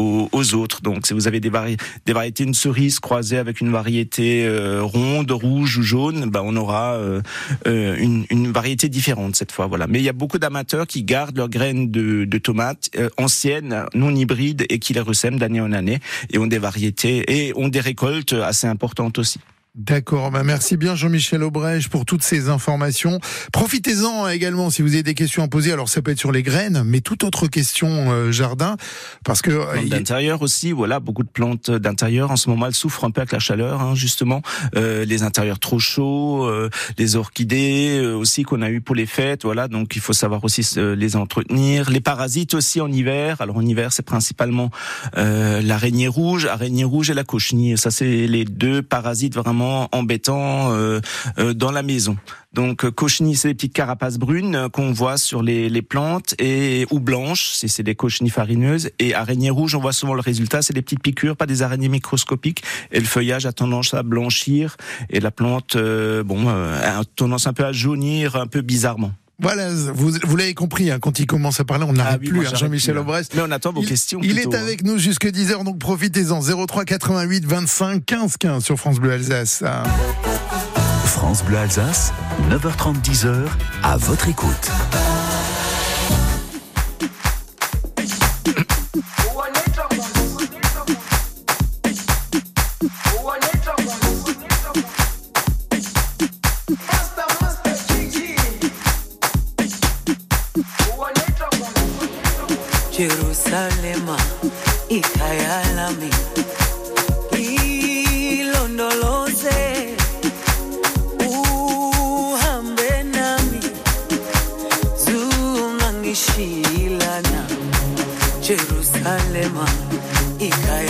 aux, 0.00 0.54
autres. 0.54 0.80
Donc, 0.82 1.06
si 1.06 1.14
vous 1.14 1.28
avez 1.28 1.40
des, 1.40 1.50
des 2.06 2.12
variétés 2.12 2.44
de 2.46 2.54
cerises 2.54 3.00
croisées 3.00 3.38
avec 3.38 3.60
une 3.60 3.70
variété 3.70 4.44
euh, 4.46 4.82
ronde, 4.82 5.30
rouge 5.30 5.78
ou 5.78 5.82
jaune, 5.82 6.30
ben 6.30 6.42
on 6.44 6.56
aura 6.56 6.94
euh, 6.94 7.20
euh, 7.66 7.96
une, 7.98 8.24
une, 8.30 8.50
variété 8.50 8.88
différente 8.88 9.36
cette 9.36 9.52
fois. 9.52 9.66
Voilà. 9.66 9.86
Mais 9.86 9.98
il 9.98 10.04
y 10.04 10.08
a 10.08 10.14
beaucoup 10.14 10.38
d'amateurs 10.38 10.86
qui 10.86 11.02
gardent 11.02 11.36
leurs 11.36 11.48
graines 11.48 11.90
de, 11.90 12.24
de 12.24 12.38
tomates 12.38 12.90
anciennes, 13.16 13.84
non 13.94 14.14
hybrides, 14.14 14.64
et 14.68 14.78
qui 14.78 14.92
les 14.94 15.00
ressèment 15.00 15.38
d'année 15.38 15.60
en 15.60 15.72
année 15.72 16.00
et 16.30 16.38
ont 16.38 16.46
des 16.46 16.58
variétés 16.58 17.24
et 17.28 17.52
ont 17.56 17.68
des 17.68 17.80
récoltes 17.80 18.32
assez 18.32 18.66
importantes 18.66 19.18
aussi. 19.18 19.40
D'accord, 19.76 20.32
bah 20.32 20.42
merci 20.42 20.76
bien 20.76 20.96
Jean-Michel 20.96 21.44
Aubrèche 21.44 21.88
pour 21.88 22.04
toutes 22.04 22.24
ces 22.24 22.48
informations. 22.48 23.20
Profitez-en 23.52 24.26
également 24.26 24.68
si 24.68 24.82
vous 24.82 24.94
avez 24.94 25.04
des 25.04 25.14
questions 25.14 25.44
à 25.44 25.48
poser. 25.48 25.70
Alors 25.70 25.88
ça 25.88 26.02
peut 26.02 26.10
être 26.10 26.18
sur 26.18 26.32
les 26.32 26.42
graines, 26.42 26.82
mais 26.84 27.00
toute 27.00 27.22
autre 27.22 27.46
question 27.46 28.10
euh, 28.10 28.32
jardin, 28.32 28.76
parce 29.24 29.42
que 29.42 29.52
euh, 29.52 29.88
d'intérieur 29.88 30.42
aussi. 30.42 30.72
Voilà, 30.72 30.98
beaucoup 30.98 31.22
de 31.22 31.28
plantes 31.28 31.70
d'intérieur 31.70 32.32
en 32.32 32.36
ce 32.36 32.50
moment 32.50 32.66
elles 32.66 32.74
souffrent 32.74 33.04
un 33.04 33.12
peu 33.12 33.20
avec 33.20 33.30
la 33.30 33.38
chaleur, 33.38 33.80
hein, 33.80 33.94
justement. 33.94 34.42
Euh, 34.74 35.04
les 35.04 35.22
intérieurs 35.22 35.60
trop 35.60 35.78
chauds, 35.78 36.46
euh, 36.46 36.68
les 36.98 37.14
orchidées 37.14 38.00
aussi 38.00 38.42
qu'on 38.42 38.62
a 38.62 38.70
eu 38.70 38.80
pour 38.80 38.96
les 38.96 39.06
fêtes. 39.06 39.44
Voilà, 39.44 39.68
donc 39.68 39.94
il 39.94 40.02
faut 40.02 40.12
savoir 40.12 40.42
aussi 40.42 40.66
les 40.76 41.14
entretenir. 41.14 41.90
Les 41.90 42.00
parasites 42.00 42.54
aussi 42.54 42.80
en 42.80 42.90
hiver. 42.90 43.40
Alors 43.40 43.58
en 43.58 43.64
hiver 43.64 43.92
c'est 43.92 44.04
principalement 44.04 44.70
l'araignée 45.14 46.08
rouge, 46.08 46.46
araignée 46.46 46.82
rouge 46.82 47.08
et 47.10 47.14
la 47.14 47.24
cochenille. 47.24 47.78
Ça 47.78 47.92
c'est 47.92 48.26
les 48.26 48.44
deux 48.44 48.82
parasites 48.82 49.36
vraiment 49.36 49.59
embêtant 49.60 50.72
euh, 50.72 51.00
euh, 51.38 51.54
dans 51.54 51.70
la 51.70 51.82
maison. 51.82 52.16
Donc 52.52 52.84
euh, 52.84 52.90
cochenille, 52.90 53.36
c'est 53.36 53.48
des 53.48 53.54
petites 53.54 53.72
carapaces 53.72 54.18
brunes 54.18 54.68
qu'on 54.72 54.92
voit 54.92 55.16
sur 55.16 55.42
les, 55.42 55.68
les, 55.68 55.82
plantes 55.82 56.34
et 56.38 56.86
ou 56.90 56.98
blanches, 56.98 57.52
c'est 57.52 57.82
des 57.82 57.94
cochenilles 57.94 58.30
farineuses. 58.30 58.90
Et 58.98 59.14
araignées 59.14 59.50
rouges, 59.50 59.74
on 59.74 59.80
voit 59.80 59.92
souvent 59.92 60.14
le 60.14 60.20
résultat, 60.20 60.62
c'est 60.62 60.74
des 60.74 60.82
petites 60.82 61.02
piqûres, 61.02 61.36
pas 61.36 61.46
des 61.46 61.62
araignées 61.62 61.88
microscopiques. 61.88 62.62
Et 62.90 62.98
le 62.98 63.06
feuillage 63.06 63.46
a 63.46 63.52
tendance 63.52 63.94
à 63.94 64.02
blanchir 64.02 64.76
et 65.10 65.20
la 65.20 65.30
plante, 65.30 65.76
bon, 65.76 66.48
a 66.48 67.04
tendance 67.16 67.46
un 67.46 67.52
peu 67.52 67.64
à 67.64 67.72
jaunir, 67.72 68.36
un 68.36 68.46
peu 68.46 68.62
bizarrement. 68.62 69.12
Voilà, 69.40 69.70
vous, 69.70 70.12
vous 70.24 70.36
l'avez 70.36 70.54
compris, 70.54 70.90
hein, 70.90 70.98
quand 71.00 71.18
il 71.18 71.26
commence 71.26 71.60
à 71.60 71.64
parler, 71.64 71.84
on 71.88 71.94
n'arrête 71.94 72.20
ah 72.22 72.28
plus, 72.28 72.46
hein, 72.46 72.52
Jean-Michel 72.54 72.98
Aubrest. 72.98 73.32
Mais 73.34 73.42
on 73.42 73.50
attend 73.50 73.72
vos 73.72 73.82
questions. 73.82 74.20
Il 74.22 74.38
est 74.38 74.54
avec 74.54 74.84
nous 74.84 74.98
jusque 74.98 75.26
10h, 75.26 75.64
donc 75.64 75.78
profitez-en. 75.78 76.40
03 76.40 76.84
88 76.84 77.46
25 77.46 78.04
15 78.04 78.36
15 78.36 78.64
sur 78.64 78.76
France 78.76 78.98
Bleu 78.98 79.12
Alsace. 79.12 79.64
France 81.06 81.42
Bleu 81.44 81.56
Alsace, 81.58 82.12
9h30 82.50 83.02
10h, 83.02 83.46
à 83.82 83.96
votre 83.96 84.28
écoute. 84.28 84.70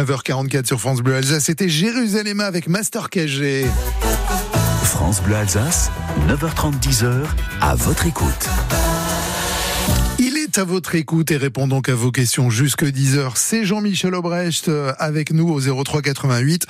9h44 0.00 0.66
sur 0.66 0.80
France 0.80 1.02
Bleu 1.02 1.16
Alsace. 1.16 1.44
C'était 1.44 1.68
Jérusalem 1.68 2.40
avec 2.40 2.68
Master 2.68 3.10
KG. 3.10 3.66
France 4.84 5.20
Bleu 5.22 5.34
Alsace, 5.34 5.90
9h30, 6.26 6.80
10h, 6.80 7.24
à 7.60 7.74
votre 7.74 8.06
écoute. 8.06 8.48
Il 10.18 10.38
est 10.38 10.56
à 10.56 10.64
votre 10.64 10.94
écoute 10.94 11.30
et 11.32 11.36
répond 11.36 11.68
donc 11.68 11.90
à 11.90 11.94
vos 11.94 12.10
questions 12.10 12.48
jusque 12.48 12.84
10h. 12.84 13.32
C'est 13.34 13.64
Jean-Michel 13.64 14.14
Aubrecht 14.14 14.68
euh, 14.68 14.94
avec 14.98 15.32
nous 15.34 15.48
au 15.50 15.60
03 15.60 16.00
88 16.00 16.66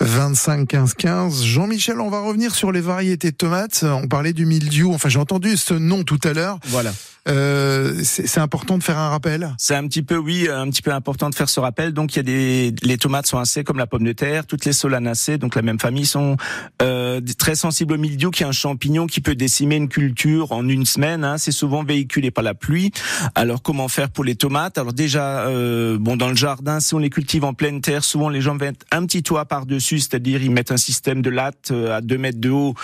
25 0.00 0.68
15 0.68 0.94
15. 0.94 1.44
Jean-Michel, 1.44 2.00
on 2.00 2.10
va 2.10 2.20
revenir 2.20 2.54
sur 2.54 2.72
les 2.72 2.80
variétés 2.80 3.30
de 3.30 3.36
tomates. 3.36 3.84
On 3.84 4.08
parlait 4.08 4.32
du 4.32 4.46
mildiou. 4.46 4.92
Enfin, 4.92 5.08
j'ai 5.08 5.18
entendu 5.18 5.56
ce 5.56 5.74
nom 5.74 6.02
tout 6.04 6.20
à 6.24 6.32
l'heure. 6.32 6.58
Voilà. 6.66 6.92
Euh, 7.28 8.02
c'est 8.04 8.38
important 8.38 8.78
de 8.78 8.82
faire 8.82 8.98
un 8.98 9.08
rappel? 9.08 9.54
C'est 9.58 9.74
un 9.74 9.86
petit 9.88 10.02
peu, 10.02 10.16
oui, 10.16 10.48
un 10.48 10.70
petit 10.70 10.82
peu 10.82 10.92
important 10.92 11.28
de 11.28 11.34
faire 11.34 11.48
ce 11.48 11.58
rappel. 11.60 11.92
Donc, 11.92 12.14
il 12.14 12.18
y 12.18 12.20
a 12.20 12.22
des, 12.22 12.74
les 12.82 12.98
tomates 12.98 13.26
sont 13.26 13.38
assez 13.38 13.64
comme 13.64 13.78
la 13.78 13.86
pomme 13.86 14.04
de 14.04 14.12
terre, 14.12 14.46
toutes 14.46 14.64
les 14.64 14.72
solanacées, 14.72 15.38
donc 15.38 15.56
la 15.56 15.62
même 15.62 15.80
famille, 15.80 16.06
sont 16.06 16.36
euh, 16.82 17.20
très 17.38 17.56
sensibles 17.56 17.94
au 17.94 17.98
mildiou, 17.98 18.30
qui 18.30 18.42
est 18.42 18.46
un 18.46 18.52
champignon 18.52 19.06
qui 19.06 19.20
peut 19.20 19.34
décimer 19.34 19.76
une 19.76 19.88
culture 19.88 20.52
en 20.52 20.68
une 20.68 20.86
semaine. 20.86 21.24
Hein. 21.24 21.38
C'est 21.38 21.52
souvent 21.52 21.82
véhiculé 21.82 22.30
par 22.30 22.44
la 22.44 22.54
pluie. 22.54 22.92
Alors, 23.34 23.62
comment 23.62 23.88
faire 23.88 24.10
pour 24.10 24.24
les 24.24 24.36
tomates? 24.36 24.78
Alors 24.78 24.92
déjà, 24.92 25.46
euh, 25.46 25.98
bon, 25.98 26.16
dans 26.16 26.28
le 26.28 26.36
jardin, 26.36 26.80
si 26.80 26.94
on 26.94 26.98
les 26.98 27.10
cultive 27.10 27.44
en 27.44 27.54
pleine 27.54 27.80
terre, 27.80 28.04
souvent 28.04 28.28
les 28.28 28.40
gens 28.40 28.54
mettent 28.54 28.84
un 28.92 29.04
petit 29.04 29.22
toit 29.22 29.46
c'est-à-dire 29.94 30.42
ils 30.42 30.50
mettent 30.50 30.72
un 30.72 30.76
système 30.76 31.22
de 31.22 31.30
latte 31.30 31.70
euh, 31.70 31.96
à 31.96 32.00
2 32.00 32.18
mètres 32.18 32.40
de 32.40 32.50
haut 32.50 32.74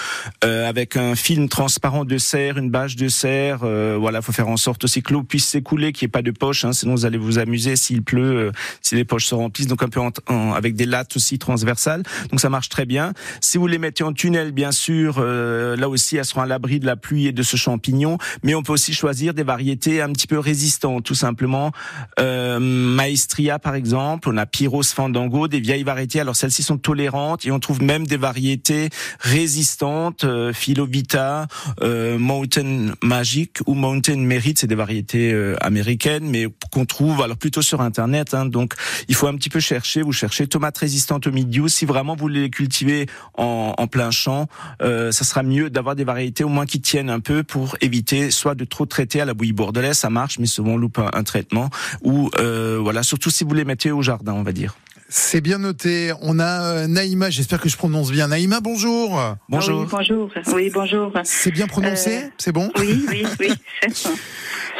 euh, 0.44 0.68
avec 0.68 0.97
un 0.97 1.14
film 1.14 1.49
transparent 1.49 2.04
de 2.04 2.18
serre, 2.18 2.59
une 2.59 2.71
bâche 2.71 2.97
de 2.97 3.09
serre. 3.09 3.61
Euh, 3.64 3.97
voilà, 3.99 4.23
faut 4.23 4.32
faire 4.32 4.49
en 4.49 4.56
sorte 4.56 4.85
aussi 4.85 5.02
que 5.02 5.12
l'eau 5.12 5.23
puisse 5.23 5.47
s'écouler, 5.47 5.92
qu'il 5.92 6.06
n'y 6.06 6.11
ait 6.11 6.12
pas 6.12 6.23
de 6.23 6.30
poche, 6.30 6.64
hein, 6.64 6.73
sinon 6.73 6.94
vous 6.94 7.04
allez 7.06 7.18
vous 7.18 7.38
amuser 7.38 7.76
s'il 7.76 8.02
pleut, 8.02 8.49
euh, 8.49 8.52
si 8.80 8.94
les 8.94 9.04
poches 9.04 9.26
se 9.26 9.35
remplissent, 9.35 9.66
donc 9.66 9.82
un 9.82 9.88
peu 9.88 10.00
en- 10.00 10.11
en- 10.28 10.52
avec 10.52 10.75
des 10.75 10.87
lattes 10.87 11.16
aussi 11.16 11.38
transversales. 11.38 12.02
Donc 12.30 12.40
ça 12.40 12.49
marche 12.49 12.68
très 12.68 12.87
bien. 12.87 13.12
Si 13.40 13.59
vous 13.59 13.66
les 13.66 13.78
mettez 13.78 14.04
en 14.04 14.12
tunnel, 14.12 14.52
bien 14.52 14.73
sûr, 14.73 15.16
euh, 15.18 15.76
là 15.76 15.88
aussi 15.88 16.16
elles 16.16 16.25
seront 16.25 16.42
à 16.42 16.47
l'abri 16.47 16.78
de 16.80 16.87
la 16.87 16.97
pluie 16.97 17.26
et 17.26 17.32
de 17.32 17.42
ce 17.42 17.56
champignon, 17.56 18.18
mais 18.42 18.54
on 18.54 18.62
peut 18.62 18.73
aussi 18.73 18.92
choisir 18.94 19.35
des 19.35 19.42
variétés 19.42 20.00
un 20.02 20.12
petit 20.12 20.26
peu 20.26 20.38
résistantes, 20.38 21.04
tout 21.04 21.14
simplement. 21.14 21.73
Euh, 22.21 22.59
Maestria 22.61 23.59
par 23.59 23.75
exemple, 23.75 24.28
on 24.30 24.37
a 24.37 24.47
Pyros 24.47 24.82
Fandango, 24.82 25.49
des 25.49 25.61
vieilles 25.61 25.82
variétés. 25.82 26.21
Alors 26.21 26.37
celles-ci 26.37 26.62
sont 26.62 26.78
tolérantes 26.92 27.46
et 27.46 27.50
on 27.50 27.58
trouve 27.58 27.80
même 27.82 28.06
des 28.06 28.18
variétés 28.18 28.90
résistantes, 29.20 30.25
euh, 30.25 30.52
Philovita, 30.52 31.46
euh, 31.80 32.18
Mountain 32.18 32.92
Magic 33.02 33.61
ou 33.66 33.72
Mountain 33.72 34.18
Merit, 34.18 34.54
c'est 34.58 34.66
des 34.66 34.75
variétés 34.75 35.32
euh, 35.32 35.56
américaines, 35.62 36.28
mais 36.28 36.49
qu'on 36.70 36.84
trouve 36.84 37.22
alors 37.22 37.38
plutôt 37.38 37.62
sur 37.62 37.80
internet. 37.80 38.34
Hein, 38.34 38.44
donc 38.44 38.75
il 39.08 39.14
faut 39.14 39.26
un 39.26 39.37
petit 39.37 39.49
peu 39.49 39.58
chercher. 39.58 40.02
Vous 40.02 40.12
cherchez 40.12 40.46
tomates 40.46 40.76
résistantes 40.76 41.26
au 41.26 41.32
mildiou. 41.32 41.66
Si 41.68 41.87
vraiment 41.87 42.14
vous 42.14 42.20
voulez 42.20 42.42
les 42.42 42.50
cultiver 42.50 43.06
en, 43.38 43.75
en 43.78 43.87
plein 43.87 44.11
champ, 44.11 44.49
euh, 44.82 45.12
ça 45.12 45.25
sera 45.25 45.42
mieux 45.42 45.70
d'avoir 45.70 45.96
des 45.96 46.04
variétés 46.04 46.44
au 46.44 46.50
moins 46.50 46.66
qui 46.66 46.82
tiennent 46.82 47.11
un 47.11 47.20
peu 47.20 47.42
pour 47.42 47.76
éviter 47.80 48.30
soit 48.30 48.54
de 48.54 48.66
trop 48.66 48.84
traiter 48.84 49.22
à 49.22 49.25
la 49.25 49.32
bouillie 49.32 49.54
bordelaise, 49.54 49.96
ça 49.96 50.11
marche, 50.11 50.38
mais 50.38 50.46
souvent 50.46 50.72
on 50.72 50.76
loupe 50.76 50.99
un, 50.99 51.08
un 51.14 51.25
traitement. 51.25 51.70
Ou 52.02 52.30
euh, 52.38 52.78
voilà, 52.82 53.02
surtout 53.02 53.30
si 53.30 53.44
vous 53.44 53.54
les 53.54 53.64
mettez 53.64 53.90
au 53.92 54.02
jardin, 54.02 54.34
on 54.34 54.42
va 54.42 54.52
dire. 54.52 54.76
C'est 55.14 55.42
bien 55.42 55.59
noté. 55.59 56.11
On 56.23 56.38
a 56.38 56.62
euh, 56.62 56.87
Naïma, 56.87 57.28
j'espère 57.28 57.61
que 57.61 57.69
je 57.69 57.76
prononce 57.76 58.11
bien. 58.11 58.28
Naïma, 58.28 58.61
bonjour. 58.62 59.23
Bonjour. 59.50 59.81
Ah 59.81 59.85
oui, 59.85 59.88
bonjour. 59.90 60.31
Oui, 60.54 60.71
bonjour. 60.73 61.12
C'est 61.25 61.50
bien 61.50 61.66
prononcé 61.66 62.16
Euh, 62.16 62.28
C'est 62.38 62.50
bon 62.50 62.71
Oui, 62.78 63.04
oui, 63.11 63.26
oui. 63.38 63.52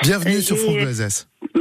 Bienvenue 0.03 0.37
euh, 0.37 0.41
sur 0.41 0.57
France 0.57 0.73
Bleu 0.75 0.95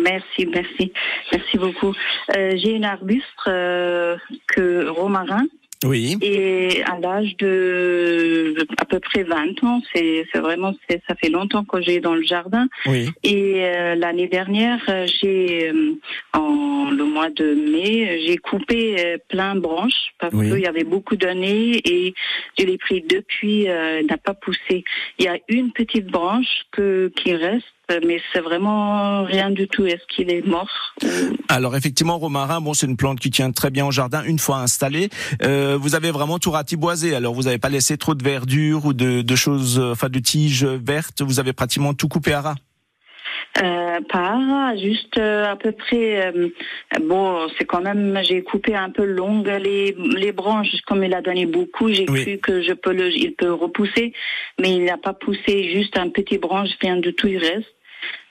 merci, 0.01 0.45
merci. 0.45 0.93
Merci 1.33 1.57
beaucoup. 1.57 1.93
Euh, 2.35 2.51
J'ai 2.55 2.71
une 2.71 2.85
arbuste 2.85 3.25
euh, 3.47 4.15
que 4.47 4.87
romarin 4.87 5.43
Oui. 5.83 6.17
et 6.21 6.83
à 6.83 6.99
l'âge 6.99 7.35
de 7.37 8.55
à 8.77 8.85
peu 8.85 8.99
près 8.99 9.23
20 9.23 9.63
ans, 9.63 9.81
c'est 9.93 10.25
c'est 10.31 10.39
vraiment 10.39 10.73
c'est 10.87 11.01
ça 11.07 11.15
fait 11.15 11.29
longtemps 11.29 11.63
que 11.63 11.81
j'ai 11.81 11.99
dans 11.99 12.13
le 12.13 12.21
jardin 12.23 12.67
Oui. 12.85 13.09
et 13.23 13.65
euh, 13.65 13.95
l'année 13.95 14.27
dernière 14.27 14.79
euh, 14.89 15.07
j'ai 15.07 15.69
euh, 15.69 15.93
en 16.33 16.91
le 16.91 17.03
mois 17.05 17.29
de 17.29 17.53
mai 17.53 18.21
j'ai 18.27 18.37
coupé 18.37 18.95
euh, 18.99 19.17
plein 19.29 19.55
de 19.55 19.61
branches 19.61 20.13
parce 20.19 20.33
Oui. 20.35 20.49
qu'il 20.51 20.59
y 20.59 20.67
avait 20.67 20.83
beaucoup 20.83 21.15
d'années 21.15 21.81
et 21.85 22.13
je 22.59 22.65
l'ai 22.65 22.77
pris 22.77 23.01
depuis 23.01 23.67
euh, 23.67 24.03
n'a 24.03 24.17
pas 24.17 24.33
poussé. 24.35 24.83
Il 25.17 25.25
y 25.25 25.27
a 25.27 25.37
une 25.47 25.71
petite 25.71 26.07
branche 26.07 26.63
que 26.71 27.11
qui 27.15 27.33
reste 27.35 27.65
mais 28.05 28.21
c'est 28.31 28.39
vraiment 28.41 29.23
rien 29.23 29.49
du 29.49 29.67
tout. 29.67 29.85
Est-ce 29.85 30.05
qu'il 30.07 30.31
est 30.31 30.45
mort? 30.45 30.69
Alors 31.49 31.75
effectivement, 31.75 32.17
romarin, 32.17 32.61
bon, 32.61 32.73
c'est 32.73 32.87
une 32.87 32.97
plante 32.97 33.19
qui 33.19 33.29
tient 33.29 33.51
très 33.51 33.69
bien 33.69 33.85
au 33.85 33.91
jardin 33.91 34.23
une 34.23 34.39
fois 34.39 34.57
installée. 34.57 35.09
Euh, 35.43 35.77
vous 35.79 35.95
avez 35.95 36.11
vraiment 36.11 36.39
tout 36.39 36.51
ratiboisé. 36.51 37.15
Alors 37.15 37.33
vous 37.33 37.43
n'avez 37.43 37.57
pas 37.57 37.69
laissé 37.69 37.97
trop 37.97 38.15
de 38.15 38.23
verdure 38.23 38.85
ou 38.85 38.93
de, 38.93 39.21
de 39.21 39.35
choses, 39.35 39.79
euh, 39.79 39.91
enfin 39.91 40.09
de 40.09 40.19
tiges 40.19 40.65
vertes. 40.65 41.21
Vous 41.21 41.39
avez 41.39 41.53
pratiquement 41.53 41.93
tout 41.93 42.07
coupé 42.07 42.33
à 42.33 42.41
ras. 42.41 42.55
Euh, 43.61 43.99
pas 44.09 44.73
juste 44.77 45.17
euh, 45.17 45.51
à 45.51 45.55
peu 45.57 45.73
près. 45.73 46.27
euh, 46.31 46.49
bon, 47.01 47.47
c'est 47.57 47.65
quand 47.65 47.81
même. 47.81 48.17
J'ai 48.23 48.43
coupé 48.43 48.75
un 48.75 48.89
peu 48.89 49.03
longue 49.03 49.47
les 49.47 49.95
les 50.15 50.31
branches. 50.31 50.69
Comme 50.87 51.03
il 51.03 51.13
a 51.13 51.21
donné 51.21 51.45
beaucoup, 51.45 51.89
j'ai 51.91 52.05
Oui. 52.09 52.21
cru 52.23 52.37
que 52.37 52.61
je 52.61 52.71
peux 52.73 52.93
le, 52.93 53.11
il 53.11 53.33
peut 53.33 53.51
repousser, 53.51 54.13
mais 54.59 54.71
il 54.75 54.85
n'a 54.85 54.97
pas 54.97 55.13
poussé. 55.13 55.69
Juste 55.73 55.97
un 55.97 56.09
petit 56.09 56.37
branche, 56.37 56.69
rien 56.81 56.97
du 56.97 57.13
tout, 57.13 57.27
il 57.27 57.39
reste. 57.39 57.67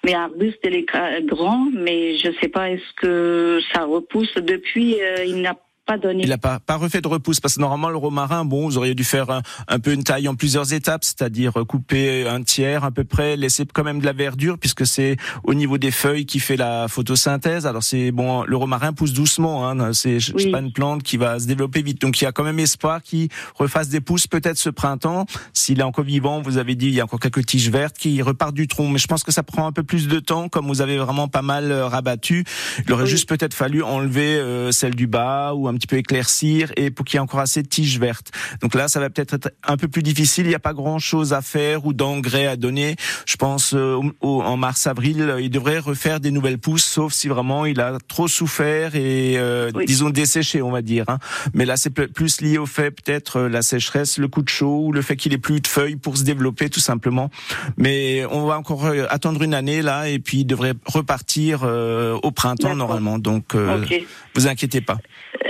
Mais 0.05 0.15
arbuste, 0.15 0.59
il 0.65 0.75
est 0.75 0.89
gra- 0.91 1.21
grand, 1.25 1.69
mais 1.75 2.17
je 2.17 2.31
sais 2.41 2.49
pas 2.49 2.71
est-ce 2.71 2.93
que 2.97 3.61
ça 3.73 3.85
repousse? 3.85 4.35
Depuis. 4.37 5.01
euh, 5.03 5.25
il 5.25 5.43
n'a 5.43 5.57
pas 5.87 5.99
donné. 5.99 6.23
Il 6.23 6.29
n'a 6.29 6.39
pas, 6.39 6.61
pas 6.61 6.77
refait 6.77 7.01
de 7.01 7.09
repousse 7.09 7.41
parce 7.41 7.55
que 7.57 7.61
normalement 7.61 7.89
le 7.91 7.97
romarin, 7.97 8.45
bon, 8.45 8.67
vous 8.69 8.79
auriez 8.79 8.95
dû 8.95 9.03
faire 9.05 9.31
un, 9.31 9.43
un 9.67 9.79
peu 9.81 9.93
une 9.93 10.05
taille 10.05 10.29
en 10.29 10.35
plusieurs 10.37 10.73
étapes, 10.73 11.03
c'est-à-dire 11.05 11.53
couper 11.67 12.29
un 12.29 12.43
tiers 12.43 12.85
à 12.85 12.91
peu 12.91 13.03
près, 13.05 13.37
laisser 13.37 13.65
quand 13.73 13.83
même 13.83 13.99
de 14.01 14.05
la 14.07 14.13
verdure 14.13 14.59
puisque 14.59 14.87
c'est 14.87 15.17
au 15.45 15.55
niveau 15.55 15.79
des 15.79 15.91
feuilles 15.91 16.27
qui 16.27 16.39
fait 16.39 16.57
la 16.57 16.87
photosynthèse. 16.89 17.67
Alors 17.67 17.83
c'est 17.83 18.13
bon, 18.13 18.45
le 18.45 18.57
romarin 18.57 18.93
pousse 18.93 19.13
doucement, 19.13 19.69
hein, 19.69 19.93
c'est 19.93 20.21
c'est 20.21 20.35
Oui. 20.35 20.51
pas 20.51 20.61
une 20.61 20.73
plante 20.73 21.03
qui 21.03 21.17
va 21.17 21.39
se 21.41 21.47
développer 21.47 21.83
vite, 21.83 22.01
donc 22.01 22.21
il 22.21 22.25
y 22.25 22.27
a 22.27 22.33
quand 22.33 22.45
même 22.45 22.59
espoir 22.61 23.03
qu'il 23.03 23.29
refasse 23.57 23.89
des 23.89 24.01
pousses 24.01 24.27
peut-être 24.27 24.59
ce 24.59 24.71
printemps. 24.71 25.27
S'il 25.55 25.81
est 25.81 25.85
encore 25.85 26.05
vivant, 26.05 26.41
vous 26.41 26.59
avez 26.59 26.75
dit 26.77 26.87
il 26.87 26.95
y 26.95 27.01
a 27.01 27.05
encore 27.05 27.21
quelques 27.21 27.47
tiges 27.47 27.71
vertes 27.71 27.97
qui 27.99 28.21
repartent 28.23 28.55
du 28.55 28.69
tronc, 28.69 28.89
mais 28.89 28.99
je 28.99 29.07
pense 29.09 29.25
que 29.25 29.33
ça 29.33 29.43
prend 29.43 29.67
un 29.67 29.73
peu 29.73 29.83
plus 29.83 30.07
de 30.09 30.21
temps 30.21 30.49
comme 30.49 30.67
vous 30.69 30.81
avez 30.83 30.99
vraiment 30.99 31.27
pas 31.29 31.43
mal 31.43 31.73
euh, 31.73 31.87
rabattu. 31.89 32.45
Il 32.87 32.93
aurait 32.93 33.05
Oui. 33.05 33.11
juste 33.11 33.29
peut-être 33.29 33.55
fallu 33.55 33.83
enlever 33.83 34.37
euh, 34.37 34.71
celle 34.73 34.95
du 34.95 35.07
bas 35.07 35.53
ou 35.55 35.67
un 35.69 35.75
petit 35.81 35.87
peu 35.87 35.97
éclaircir 35.97 36.73
et 36.77 36.91
pour 36.91 37.05
qu'il 37.05 37.17
y 37.17 37.19
ait 37.19 37.21
encore 37.21 37.41
assez 37.41 37.63
de 37.63 37.69
tiges 37.69 37.99
vertes. 37.99 38.31
Donc 38.63 38.75
là, 38.75 38.87
ça 38.89 39.01
va 39.01 39.11
peut-être 39.11 39.35
être 39.35 39.51
un 39.67 39.77
peu 39.77 39.89
plus 39.89 40.03
difficile. 40.03 40.45
Il 40.47 40.51
n'y 40.51 40.55
a 40.55 40.59
pas 40.61 40.75
grand-chose 40.75 41.33
à 41.33 41.43
faire 41.43 41.87
ou 41.87 41.93
d'engrais 41.93 42.47
à 42.47 42.57
donner. 42.57 42.97
Je 43.27 43.37
pense 43.37 43.75
euh, 43.75 43.99
au- 44.21 44.43
en 44.43 44.57
mars-avril, 44.57 45.23
euh, 45.23 45.41
il 45.41 45.51
devrait 45.51 45.79
refaire 45.79 46.21
des 46.21 46.31
nouvelles 46.31 46.59
pousses, 46.59 46.85
sauf 46.85 47.13
si 47.13 47.29
vraiment 47.29 47.65
il 47.67 47.81
a 47.81 47.99
trop 48.09 48.29
souffert 48.29 48.95
et 48.95 49.39
euh, 49.39 49.71
Oui. 49.75 49.87
disons 49.87 50.11
desséché, 50.11 50.61
on 50.63 50.71
va 50.71 50.83
dire. 50.83 51.07
hein. 51.09 51.19
Mais 51.55 51.65
là, 51.65 51.77
c'est 51.77 51.91
plus 51.91 52.41
lié 52.43 52.59
au 52.59 52.67
fait 52.67 52.91
peut-être 52.91 53.39
euh, 53.39 53.49
la 53.49 53.63
sécheresse, 53.63 54.19
le 54.19 54.29
coup 54.29 54.43
de 54.43 54.49
chaud 54.49 54.83
ou 54.87 54.93
le 54.93 55.03
fait 55.03 55.17
qu'il 55.17 55.33
ait 55.33 55.39
plus 55.39 55.61
de 55.61 55.67
feuilles 55.67 55.97
pour 55.97 56.17
se 56.19 56.23
développer 56.25 56.69
tout 56.69 56.81
simplement. 56.81 57.31
Mais 57.77 58.25
on 58.31 58.47
va 58.47 58.59
encore 58.59 58.87
euh, 58.87 59.07
attendre 59.11 59.43
une 59.43 59.55
année 59.55 59.81
là 59.83 60.09
et 60.09 60.19
puis 60.19 60.39
il 60.41 60.45
devrait 60.45 60.75
repartir 60.85 61.61
euh, 61.65 62.19
au 62.23 62.31
printemps 62.31 62.77
normalement. 62.77 63.19
Donc 63.19 63.55
euh, 63.55 63.83
Ok. 63.83 64.03
vous 64.35 64.47
inquiétez 64.49 64.81
pas. 64.81 64.99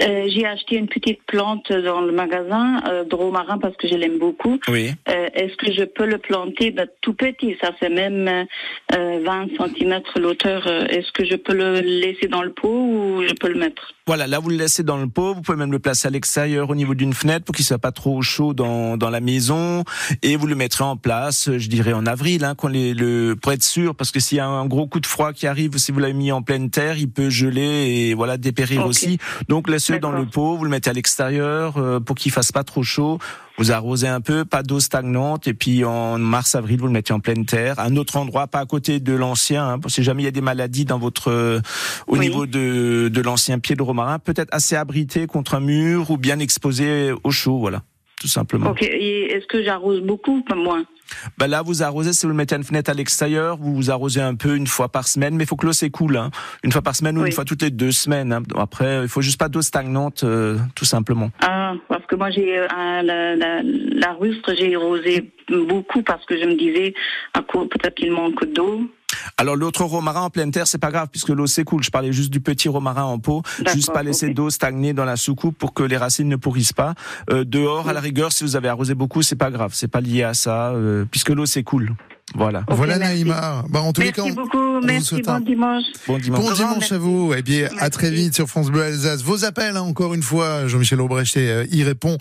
Euh, 0.02 0.28
j'ai 0.28 0.46
acheté 0.46 0.76
une 0.76 0.88
petite 0.88 1.22
plante 1.26 1.72
dans 1.72 2.00
le 2.00 2.12
magasin 2.12 2.82
euh, 2.86 3.04
de 3.04 3.14
romarin 3.14 3.58
parce 3.58 3.76
que 3.76 3.88
je 3.88 3.94
l'aime 3.94 4.18
beaucoup. 4.18 4.58
Oui. 4.68 4.92
Euh, 5.08 5.28
Est-ce 5.34 5.56
que 5.56 5.72
je 5.72 5.84
peux 5.84 6.06
le 6.06 6.18
planter? 6.18 6.70
Ben, 6.70 6.86
tout 7.00 7.14
petit 7.14 7.56
Ça 7.60 7.70
c'est 7.80 7.88
même 7.88 8.46
euh, 8.94 9.20
20 9.24 9.48
cm 9.58 10.00
l'auteur. 10.16 10.66
Euh, 10.66 10.86
Est-ce 10.86 11.10
que 11.12 11.24
je 11.24 11.36
peux 11.36 11.54
le 11.54 11.80
laisser 11.80 12.28
dans 12.28 12.42
le 12.42 12.52
pot 12.52 12.68
ou 12.68 13.22
je 13.26 13.34
peux 13.34 13.48
le 13.48 13.58
mettre? 13.58 13.94
Voilà, 14.06 14.26
là 14.26 14.38
vous 14.40 14.50
le 14.50 14.56
laissez 14.56 14.82
dans 14.82 14.96
le 14.96 15.06
pot, 15.06 15.34
vous 15.34 15.40
pouvez 15.40 15.56
même 15.58 15.70
le 15.70 15.78
placer 15.78 16.08
à 16.08 16.10
l'extérieur 16.10 16.68
au 16.68 16.74
niveau 16.74 16.94
d'une 16.94 17.12
fenêtre 17.12 17.44
pour 17.44 17.54
qu'il 17.54 17.64
soit 17.64 17.78
pas 17.78 17.92
trop 17.92 18.22
chaud 18.22 18.54
dans, 18.54 18.96
dans 18.96 19.08
la 19.10 19.20
maison 19.20 19.84
et 20.22 20.34
vous 20.34 20.48
le 20.48 20.56
mettrez 20.56 20.82
en 20.82 20.96
place, 20.96 21.48
je 21.56 21.68
dirais 21.68 21.92
en 21.92 22.06
avril, 22.06 22.44
hein, 22.44 22.54
quand 22.56 22.66
les, 22.66 22.92
le 22.92 23.36
pour 23.40 23.52
être 23.52 23.62
sûr, 23.62 23.94
parce 23.94 24.10
que 24.10 24.18
s'il 24.18 24.38
y 24.38 24.40
a 24.40 24.48
un 24.48 24.66
gros 24.66 24.88
coup 24.88 24.98
de 24.98 25.06
froid 25.06 25.32
qui 25.32 25.46
arrive, 25.46 25.76
si 25.76 25.92
vous 25.92 26.00
l'avez 26.00 26.12
mis 26.12 26.32
en 26.32 26.42
pleine 26.42 26.70
terre, 26.70 26.98
il 26.98 27.08
peut 27.08 27.30
geler 27.30 27.62
et 28.08 28.14
voilà 28.14 28.36
dépérir 28.36 28.84
aussi. 28.84 29.18
Donc 29.48 29.69
laissez-le 29.70 29.98
dans 29.98 30.10
D'accord. 30.10 30.24
le 30.24 30.30
pot, 30.30 30.56
vous 30.56 30.64
le 30.64 30.70
mettez 30.70 30.90
à 30.90 30.92
l'extérieur 30.92 31.76
euh, 31.78 32.00
pour 32.00 32.16
qu'il 32.16 32.32
fasse 32.32 32.52
pas 32.52 32.64
trop 32.64 32.82
chaud. 32.82 33.18
Vous 33.58 33.72
arrosez 33.72 34.08
un 34.08 34.20
peu, 34.20 34.44
pas 34.44 34.62
d'eau 34.62 34.80
stagnante, 34.80 35.46
et 35.46 35.52
puis 35.54 35.84
en 35.84 36.18
mars-avril, 36.18 36.78
vous 36.80 36.86
le 36.86 36.92
mettez 36.92 37.12
en 37.12 37.20
pleine 37.20 37.44
terre, 37.44 37.78
un 37.78 37.96
autre 37.96 38.16
endroit, 38.16 38.46
pas 38.46 38.60
à 38.60 38.66
côté 38.66 39.00
de 39.00 39.12
l'ancien, 39.12 39.74
hein, 39.74 39.80
si 39.86 40.02
jamais 40.02 40.22
il 40.22 40.24
y 40.24 40.28
a 40.28 40.32
des 40.32 40.40
maladies 40.40 40.86
dans 40.86 40.98
votre, 40.98 41.30
euh, 41.30 41.60
au 42.06 42.14
Oui. 42.14 42.20
niveau 42.20 42.46
de, 42.46 43.08
de 43.08 43.20
l'ancien 43.20 43.58
pied 43.58 43.76
de 43.76 43.82
romarin, 43.82 44.18
peut-être 44.18 44.48
assez 44.52 44.76
abrité 44.76 45.26
contre 45.26 45.54
un 45.56 45.60
mur 45.60 46.10
ou 46.10 46.16
bien 46.16 46.38
exposé 46.38 47.12
au 47.22 47.30
chaud, 47.30 47.58
voilà, 47.58 47.82
tout 48.18 48.28
simplement. 48.28 48.70
Ok. 48.70 48.82
Est-ce 48.82 49.46
que 49.46 49.62
j'arrose 49.62 50.00
beaucoup 50.00 50.42
Moins? 50.56 50.84
Bah 51.38 51.46
là, 51.48 51.62
vous 51.62 51.82
arrosez, 51.82 52.12
si 52.12 52.26
vous 52.26 52.30
le 52.32 52.36
mettez 52.36 52.54
à 52.54 52.58
une 52.58 52.64
fenêtre 52.64 52.90
à 52.90 52.94
l'extérieur, 52.94 53.56
vous 53.56 53.74
vous 53.74 53.90
arrosez 53.90 54.20
un 54.20 54.34
peu 54.34 54.56
une 54.56 54.66
fois 54.66 54.88
par 54.88 55.06
semaine, 55.08 55.36
mais 55.36 55.44
il 55.44 55.46
faut 55.46 55.56
que 55.56 55.66
l'eau 55.66 55.72
s'écoule, 55.72 56.16
hein. 56.16 56.30
une 56.64 56.72
fois 56.72 56.82
par 56.82 56.94
semaine 56.94 57.16
ou 57.18 57.22
Oui. 57.22 57.28
une 57.28 57.34
fois 57.34 57.44
toutes 57.44 57.62
les 57.62 57.70
deux 57.70 57.92
semaines. 57.92 58.32
hein. 58.32 58.42
Après, 58.56 59.02
il 59.02 59.08
faut 59.08 59.22
juste 59.22 59.38
pas 59.38 59.48
d'eau 59.48 59.62
stagnante, 59.62 60.24
euh, 60.24 60.58
tout 60.74 60.84
simplement. 60.84 61.30
Ah, 61.42 61.74
parce 61.88 62.04
que 62.06 62.16
moi, 62.16 62.30
j'ai 62.30 62.58
euh, 62.58 62.66
la, 63.02 63.34
la, 63.36 63.62
la 63.62 64.12
rustre, 64.12 64.52
j'ai 64.56 64.74
arrosé 64.74 65.30
beaucoup 65.48 66.02
parce 66.02 66.24
que 66.26 66.38
je 66.38 66.44
me 66.46 66.54
disais, 66.56 66.94
peut-être 67.34 67.94
qu'il 67.94 68.12
manque 68.12 68.44
d'eau. 68.52 68.82
Alors 69.36 69.56
l'autre 69.56 69.84
romarin 69.84 70.22
en 70.22 70.30
pleine 70.30 70.50
terre, 70.50 70.66
c'est 70.66 70.78
pas 70.78 70.90
grave 70.90 71.08
puisque 71.10 71.30
l'eau 71.30 71.46
s'écoule. 71.46 71.82
Je 71.82 71.90
parlais 71.90 72.12
juste 72.12 72.30
du 72.30 72.40
petit 72.40 72.68
romarin 72.68 73.04
en 73.04 73.18
pot, 73.18 73.42
juste 73.72 73.92
pas 73.92 74.02
laisser 74.02 74.32
d'eau 74.32 74.50
stagner 74.50 74.92
dans 74.92 75.04
la 75.04 75.16
soucoupe 75.16 75.56
pour 75.56 75.74
que 75.74 75.82
les 75.82 75.96
racines 75.96 76.28
ne 76.28 76.36
pourrissent 76.36 76.72
pas. 76.72 76.94
Euh, 77.30 77.44
dehors, 77.44 77.88
à 77.88 77.92
la 77.92 78.00
rigueur, 78.00 78.32
si 78.32 78.44
vous 78.44 78.56
avez 78.56 78.68
arrosé 78.68 78.94
beaucoup, 78.94 79.22
c'est 79.22 79.36
pas 79.36 79.50
grave, 79.50 79.72
c'est 79.74 79.88
pas 79.88 80.00
lié 80.00 80.22
à 80.22 80.34
ça 80.34 80.70
euh, 80.70 81.04
puisque 81.10 81.30
l'eau 81.30 81.46
s'écoule. 81.46 81.94
Voilà. 82.34 82.62
Voilà 82.68 82.98
merci. 82.98 83.14
Naïma. 83.24 83.64
Bah, 83.68 83.80
en 83.80 83.92
tous 83.92 84.02
les 84.02 84.12
cas, 84.12 84.22
Merci 84.22 84.38
on- 84.38 84.42
beaucoup, 84.42 84.80
merci, 84.86 85.22
bon 85.22 85.32
un- 85.32 85.40
dimanche. 85.40 85.84
Bon 86.06 86.18
dimanche. 86.18 86.40
Bon 86.40 86.48
à 86.64 86.74
merci. 86.78 86.94
vous. 86.96 87.34
Et 87.34 87.42
bien, 87.42 87.66
à 87.66 87.74
Merci. 87.74 87.90
très 87.90 88.10
vite 88.10 88.34
sur 88.34 88.46
France 88.46 88.70
Bleu 88.70 88.82
Alsace. 88.82 89.22
Vos 89.22 89.44
appels, 89.44 89.76
hein, 89.76 89.80
encore 89.82 90.14
une 90.14 90.22
fois, 90.22 90.66
Jean-Michel 90.68 91.00
Aubrecht 91.00 91.36
euh, 91.36 91.66
y 91.72 91.82
répond 91.82 92.16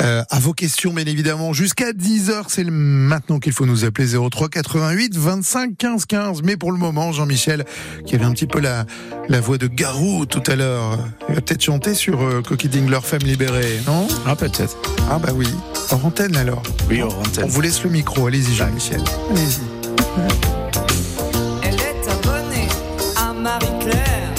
euh, 0.00 0.22
à 0.30 0.38
vos 0.38 0.52
questions, 0.54 0.92
bien 0.94 1.04
évidemment. 1.04 1.52
Jusqu'à 1.52 1.92
10h, 1.92 2.44
c'est 2.48 2.64
maintenant 2.64 3.38
qu'il 3.38 3.52
faut 3.52 3.66
nous 3.66 3.84
appeler 3.84 4.08
03 4.30 4.48
88 4.48 5.16
25 5.16 5.76
15 5.76 6.06
15. 6.06 6.42
Mais 6.42 6.56
pour 6.56 6.72
le 6.72 6.78
moment, 6.78 7.12
Jean-Michel, 7.12 7.64
qui 8.06 8.14
avait 8.14 8.24
un 8.24 8.32
petit 8.32 8.46
peu 8.46 8.60
la, 8.60 8.86
la 9.28 9.40
voix 9.40 9.58
de 9.58 9.66
Garou 9.66 10.24
tout 10.26 10.42
à 10.50 10.56
l'heure, 10.56 10.98
il 11.28 11.34
va 11.34 11.40
peut-être 11.42 11.62
chanter 11.62 11.94
sur 11.94 12.22
euh, 12.22 12.42
Dingler, 12.70 12.98
Femme 13.02 13.22
libérée, 13.24 13.80
non? 13.86 14.06
Ah 14.26 14.36
peut-être. 14.36 14.76
Ah 15.10 15.18
bah 15.18 15.30
oui. 15.34 15.46
Hors 15.90 16.04
antenne 16.06 16.36
alors. 16.36 16.62
Oui, 16.88 17.02
hors 17.02 17.16
On 17.16 17.20
antenne. 17.20 17.46
vous 17.48 17.60
laisse 17.60 17.82
le 17.82 17.90
micro. 17.90 18.26
Allez-y, 18.26 18.54
Jean-Michel. 18.54 19.02
Allez-y. 19.30 19.49
Elle 21.62 21.74
est 21.74 22.10
abonnée 22.10 22.68
à 23.16 23.32
Marie-Claire. 23.32 24.32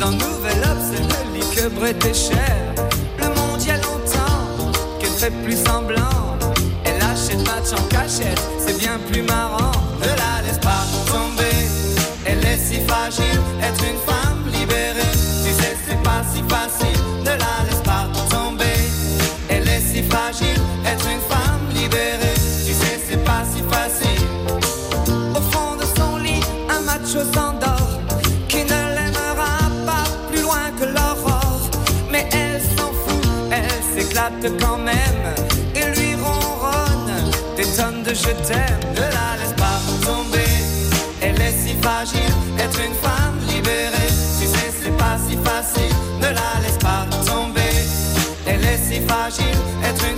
Dans 0.00 0.10
Nouvel 0.10 0.58
Obs, 0.64 0.92
elle 0.96 1.06
ne 1.06 1.38
lit 1.38 1.46
que 1.54 1.68
Bret 1.68 1.96
et 2.08 2.14
Cher. 2.14 2.74
Le 3.18 3.28
monde 3.28 3.62
y 3.66 3.70
a 3.70 3.76
longtemps 3.76 4.72
qu'elle 4.98 5.10
fait 5.10 5.32
plus 5.44 5.56
semblant. 5.56 6.36
Elle 6.84 7.02
achète 7.02 7.44
match 7.46 7.72
en 7.78 7.82
cachette, 7.88 8.40
c'est 8.58 8.78
bien 8.78 8.98
plus 9.10 9.22
marrant. 9.22 9.72
Ne 10.00 10.06
la 10.06 10.42
laisse 10.46 10.58
pas 10.58 10.84
tomber, 11.06 11.68
elle 12.24 12.44
est 12.44 12.58
si 12.58 12.80
fragile. 12.86 13.40
Être 13.62 13.84
une 13.84 13.98
femme 14.06 14.44
libérée, 14.46 15.12
tu 15.44 15.52
sais, 15.52 15.76
c'est 15.86 16.02
pas 16.02 16.22
si 16.32 16.42
facile. 16.48 17.00
Ne 17.20 17.30
la 17.30 17.64
laisse 17.68 17.82
pas 17.84 18.06
tomber, 18.30 18.78
elle 19.48 19.68
est 19.68 19.80
si 19.80 20.02
fragile. 20.04 20.47
Quand 34.46 34.78
même. 34.78 35.34
Et 35.74 35.98
lui 35.98 36.14
ronronne 36.14 37.30
des 37.56 37.64
tonnes 37.64 38.02
de 38.02 38.14
je 38.14 38.30
t'aime. 38.46 38.80
Ne 38.94 39.00
la 39.00 39.36
laisse 39.38 39.54
pas 39.56 39.80
tomber, 40.06 40.52
elle 41.20 41.40
est 41.40 41.56
si 41.64 41.74
fragile. 41.82 42.34
Être 42.58 42.80
une 42.80 42.94
femme 42.94 43.38
libérée, 43.48 44.12
tu 44.40 44.46
sais 44.46 44.72
c'est 44.82 44.96
pas 44.96 45.16
si 45.28 45.36
facile. 45.36 45.94
Ne 46.20 46.28
la 46.28 46.60
laisse 46.62 46.78
pas 46.78 47.06
tomber, 47.26 47.74
elle 48.46 48.64
est 48.64 48.78
si 48.78 49.00
fragile. 49.06 49.58
Être 49.84 50.04
une 50.08 50.17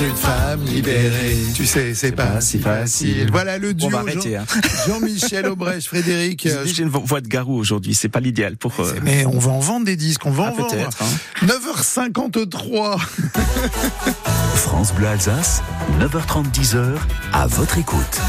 une 0.00 0.14
femme 0.14 0.62
libérée. 0.64 1.36
Tu 1.54 1.64
sais, 1.66 1.94
c'est 1.94 2.12
pas 2.12 2.40
si 2.40 2.58
facile. 2.58 3.28
Voilà 3.30 3.56
le 3.58 3.72
duo 3.74 3.88
On 3.88 3.90
va 3.90 3.98
arrêter. 4.00 4.34
Jean- 4.34 4.40
Hein. 4.40 4.60
Jean-Michel 4.86 5.46
Aubrecht, 5.46 5.86
Frédéric. 5.86 6.42
J'ai 6.44 6.50
euh, 6.52 6.64
j'ai 6.66 6.82
une 6.82 6.88
vo- 6.88 7.00
voix 7.04 7.20
de 7.20 7.28
garou 7.28 7.56
aujourd'hui, 7.56 7.94
c'est 7.94 8.08
pas 8.08 8.20
l'idéal 8.20 8.56
pour. 8.56 8.72
euh, 8.80 8.92
Mais 9.02 9.24
on 9.26 9.38
va 9.38 9.52
en 9.52 9.60
vendre 9.60 9.86
des 9.86 9.96
disques, 9.96 10.26
on 10.26 10.30
va 10.30 10.46
ah, 10.48 10.52
en 10.52 10.54
vendre. 10.56 10.70
peut-être. 10.70 11.02
hein. 11.02 11.46
9h53. 11.46 12.98
France 14.56 14.92
Bleu 14.94 15.06
Alsace, 15.06 15.62
9h30, 16.00 16.50
10h, 16.52 16.96
à 17.32 17.46
votre 17.46 17.78
écoute. 17.78 18.20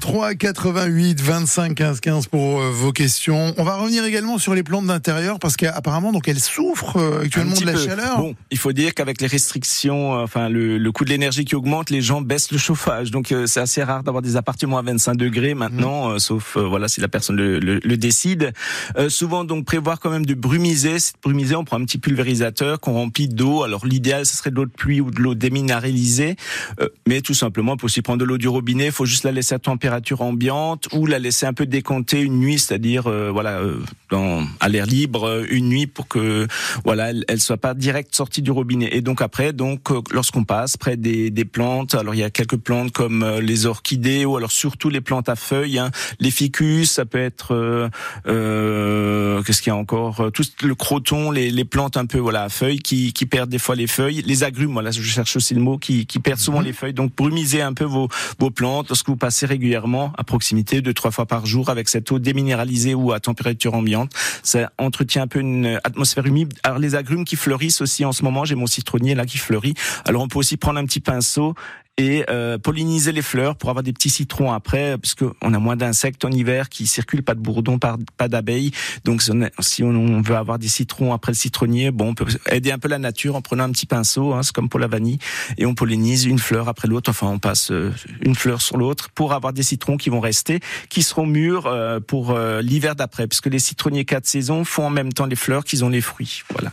03 0.00 0.34
88 0.34 1.20
25 1.20 1.74
15 1.74 2.00
15 2.00 2.26
pour 2.28 2.60
euh, 2.60 2.70
vos 2.70 2.92
questions. 2.92 3.54
On 3.56 3.64
va 3.64 3.76
revenir 3.76 4.04
également 4.04 4.38
sur 4.38 4.54
les 4.54 4.62
plantes 4.62 4.86
d'intérieur 4.86 5.38
parce 5.38 5.56
qu'apparemment 5.56 6.12
donc 6.12 6.28
elles 6.28 6.38
souffrent 6.40 6.96
euh, 6.98 7.22
actuellement 7.22 7.56
de 7.56 7.64
la 7.64 7.72
peu. 7.72 7.78
chaleur. 7.84 8.18
Bon, 8.18 8.34
il 8.50 8.58
faut 8.58 8.72
dire 8.72 8.94
qu'avec 8.94 9.20
les 9.20 9.26
restrictions, 9.26 10.14
euh, 10.14 10.22
enfin 10.22 10.48
le, 10.48 10.78
le 10.78 10.92
coût 10.92 11.04
de 11.04 11.10
l'énergie 11.10 11.44
qui 11.44 11.54
augmente, 11.56 11.90
les 11.90 12.00
gens 12.00 12.20
baissent 12.20 12.52
le 12.52 12.58
chauffage. 12.58 13.10
Donc 13.10 13.32
euh, 13.32 13.46
c'est 13.46 13.60
assez 13.60 13.82
rare 13.82 14.02
d'avoir 14.04 14.22
des 14.22 14.36
appartements 14.36 14.78
à 14.78 14.82
25 14.82 15.16
degrés 15.16 15.54
maintenant, 15.54 16.10
euh, 16.10 16.18
sauf 16.18 16.56
voilà 16.56 16.86
si 16.88 17.00
la 17.00 17.08
personne 17.08 17.36
le, 17.36 17.58
le- 17.58 17.80
le 17.82 17.96
décide. 17.96 18.52
Euh, 18.98 19.08
souvent 19.08 19.44
donc 19.44 19.64
prévoir 19.64 19.98
quand 20.00 20.10
même 20.10 20.26
de 20.26 20.34
brumiser. 20.34 20.96
Brumiser, 21.22 21.56
on 21.56 21.64
prend 21.64 21.80
un 21.80 21.84
petit 21.84 21.98
pulvérisateur 21.98 22.78
qu'on 22.80 22.92
remplit 22.92 23.28
d'eau. 23.28 23.62
Alors 23.64 23.84
l'idéal 23.86 24.26
ce 24.26 24.36
serait 24.36 24.50
de 24.50 24.56
l'eau 24.56 24.66
de 24.66 24.70
pluie 24.70 25.00
ou 25.00 25.10
de 25.10 25.20
l'eau 25.20 25.34
déminéralisée, 25.34 26.36
Euh, 26.80 26.88
mais 27.08 27.20
tout 27.20 27.34
simplement 27.34 27.72
on 27.72 27.76
peut 27.76 27.86
aussi 27.86 28.02
prendre 28.02 28.20
de 28.20 28.24
l'eau 28.24 28.38
du 28.38 28.48
robinet. 28.48 28.86
Il 28.86 28.92
faut 28.92 29.04
juste 29.06 29.24
la 29.24 29.32
laisser 29.32 29.54
à 29.54 29.58
température 29.58 29.87
ambiante 30.20 30.88
ou 30.92 31.06
la 31.06 31.18
laisser 31.18 31.46
un 31.46 31.52
peu 31.52 31.66
décompter 31.66 32.20
une 32.20 32.38
nuit, 32.38 32.58
c'est-à-dire 32.58 33.06
euh, 33.06 33.30
voilà 33.32 33.58
euh, 33.58 33.78
dans, 34.10 34.42
à 34.60 34.68
l'air 34.68 34.86
libre 34.86 35.28
euh, 35.28 35.46
une 35.50 35.68
nuit 35.68 35.86
pour 35.86 36.08
que 36.08 36.46
voilà 36.84 37.10
elle, 37.10 37.24
elle 37.28 37.40
soit 37.40 37.56
pas 37.56 37.74
direct 37.74 38.14
sortie 38.14 38.42
du 38.42 38.50
robinet. 38.50 38.88
Et 38.92 39.00
donc 39.00 39.22
après 39.22 39.52
donc 39.52 39.88
lorsqu'on 40.12 40.44
passe 40.44 40.76
près 40.76 40.96
des, 40.96 41.30
des 41.30 41.44
plantes, 41.44 41.94
alors 41.94 42.14
il 42.14 42.18
y 42.18 42.24
a 42.24 42.30
quelques 42.30 42.56
plantes 42.56 42.92
comme 42.92 43.24
les 43.40 43.66
orchidées 43.66 44.24
ou 44.24 44.36
alors 44.36 44.52
surtout 44.52 44.88
les 44.90 45.00
plantes 45.00 45.28
à 45.28 45.36
feuilles, 45.36 45.78
hein, 45.78 45.90
les 46.20 46.30
ficus, 46.30 46.90
ça 46.90 47.04
peut 47.04 47.18
être 47.18 47.54
euh, 47.54 47.88
euh, 48.26 49.42
qu'est-ce 49.42 49.62
qu'il 49.62 49.70
y 49.70 49.76
a 49.76 49.76
encore 49.76 50.30
tout 50.32 50.44
le 50.62 50.74
croton, 50.74 51.30
les, 51.30 51.50
les 51.50 51.64
plantes 51.64 51.96
un 51.96 52.06
peu 52.06 52.18
voilà 52.18 52.44
à 52.44 52.48
feuilles 52.48 52.80
qui, 52.80 53.12
qui 53.12 53.26
perdent 53.26 53.50
des 53.50 53.58
fois 53.58 53.74
les 53.76 53.86
feuilles, 53.86 54.22
les 54.26 54.44
agrumes, 54.44 54.72
voilà 54.72 54.90
je 54.90 55.02
cherche 55.02 55.36
aussi 55.36 55.54
le 55.54 55.60
mot 55.60 55.78
qui, 55.78 56.06
qui 56.06 56.18
perdent 56.18 56.40
souvent 56.40 56.60
les 56.60 56.72
feuilles. 56.72 56.94
Donc 56.94 57.14
brumisez 57.16 57.62
un 57.62 57.72
peu 57.72 57.84
vos 57.84 58.08
vos 58.38 58.50
plantes 58.50 58.88
lorsque 58.88 59.08
vous 59.08 59.16
passez 59.16 59.46
régulièrement 59.46 59.77
à 59.86 60.24
proximité 60.24 60.80
deux 60.80 60.94
trois 60.94 61.10
fois 61.10 61.26
par 61.26 61.46
jour 61.46 61.70
avec 61.70 61.88
cette 61.88 62.10
eau 62.10 62.18
déminéralisée 62.18 62.94
ou 62.94 63.12
à 63.12 63.20
température 63.20 63.74
ambiante. 63.74 64.12
Ça 64.42 64.70
entretient 64.78 65.22
un 65.22 65.26
peu 65.26 65.40
une 65.40 65.80
atmosphère 65.84 66.26
humide. 66.26 66.54
Alors 66.62 66.78
les 66.78 66.94
agrumes 66.94 67.24
qui 67.24 67.36
fleurissent 67.36 67.80
aussi 67.80 68.04
en 68.04 68.12
ce 68.12 68.22
moment, 68.22 68.44
j'ai 68.44 68.54
mon 68.54 68.66
citronnier 68.66 69.14
là 69.14 69.26
qui 69.26 69.38
fleurit. 69.38 69.74
Alors 70.04 70.22
on 70.22 70.28
peut 70.28 70.38
aussi 70.38 70.56
prendre 70.56 70.78
un 70.78 70.84
petit 70.84 71.00
pinceau 71.00 71.54
et 71.98 72.24
euh, 72.30 72.58
polliniser 72.58 73.12
les 73.12 73.22
fleurs 73.22 73.56
pour 73.56 73.70
avoir 73.70 73.82
des 73.82 73.92
petits 73.92 74.08
citrons 74.08 74.52
après, 74.52 74.96
puisque 74.98 75.24
on 75.42 75.52
a 75.52 75.58
moins 75.58 75.76
d'insectes 75.76 76.24
en 76.24 76.30
hiver 76.30 76.68
qui 76.68 76.86
circulent, 76.86 77.24
pas 77.24 77.34
de 77.34 77.40
bourdons, 77.40 77.78
pas, 77.78 77.96
pas 78.16 78.28
d'abeilles. 78.28 78.70
Donc 79.04 79.20
si 79.60 79.82
on, 79.82 80.22
veut 80.22 80.36
avoir 80.36 80.58
des 80.58 80.68
citrons 80.68 81.12
après 81.12 81.32
le 81.32 81.36
citronnier, 81.36 81.90
bon, 81.90 82.10
on 82.10 82.14
peut 82.14 82.26
aider 82.50 82.70
un 82.70 82.78
peu 82.78 82.88
la 82.88 82.98
nature 82.98 83.34
en 83.34 83.42
prenant 83.42 83.64
un 83.64 83.72
petit 83.72 83.86
pinceau, 83.86 84.32
hein, 84.32 84.42
c'est 84.42 84.54
comme 84.54 84.68
pour 84.68 84.80
la 84.80 84.86
vanille, 84.86 85.18
et 85.58 85.66
on 85.66 85.74
pollinise 85.74 86.24
une 86.24 86.38
fleur 86.38 86.68
après 86.68 86.86
l'autre. 86.86 87.10
Enfin, 87.10 87.26
on 87.26 87.38
passe 87.38 87.72
euh, 87.72 87.92
une 88.22 88.36
fleur 88.36 88.62
sur 88.62 88.76
l'autre 88.76 89.10
pour 89.10 89.32
avoir 89.32 89.52
des 89.52 89.64
citrons 89.64 89.96
qui 89.96 90.08
vont 90.08 90.20
rester, 90.20 90.60
qui 90.88 91.02
seront 91.02 91.26
mûrs 91.26 91.66
euh, 91.66 91.98
pour 91.98 92.30
euh, 92.30 92.62
l'hiver 92.62 92.94
d'après, 92.94 93.26
puisque 93.26 93.46
les 93.46 93.58
citronniers 93.58 94.04
quatre 94.04 94.26
saisons 94.26 94.64
font 94.64 94.86
en 94.86 94.90
même 94.90 95.12
temps 95.12 95.26
les 95.26 95.36
fleurs 95.36 95.64
qu'ils 95.64 95.84
ont 95.84 95.88
les 95.88 96.00
fruits. 96.00 96.42
Voilà. 96.50 96.72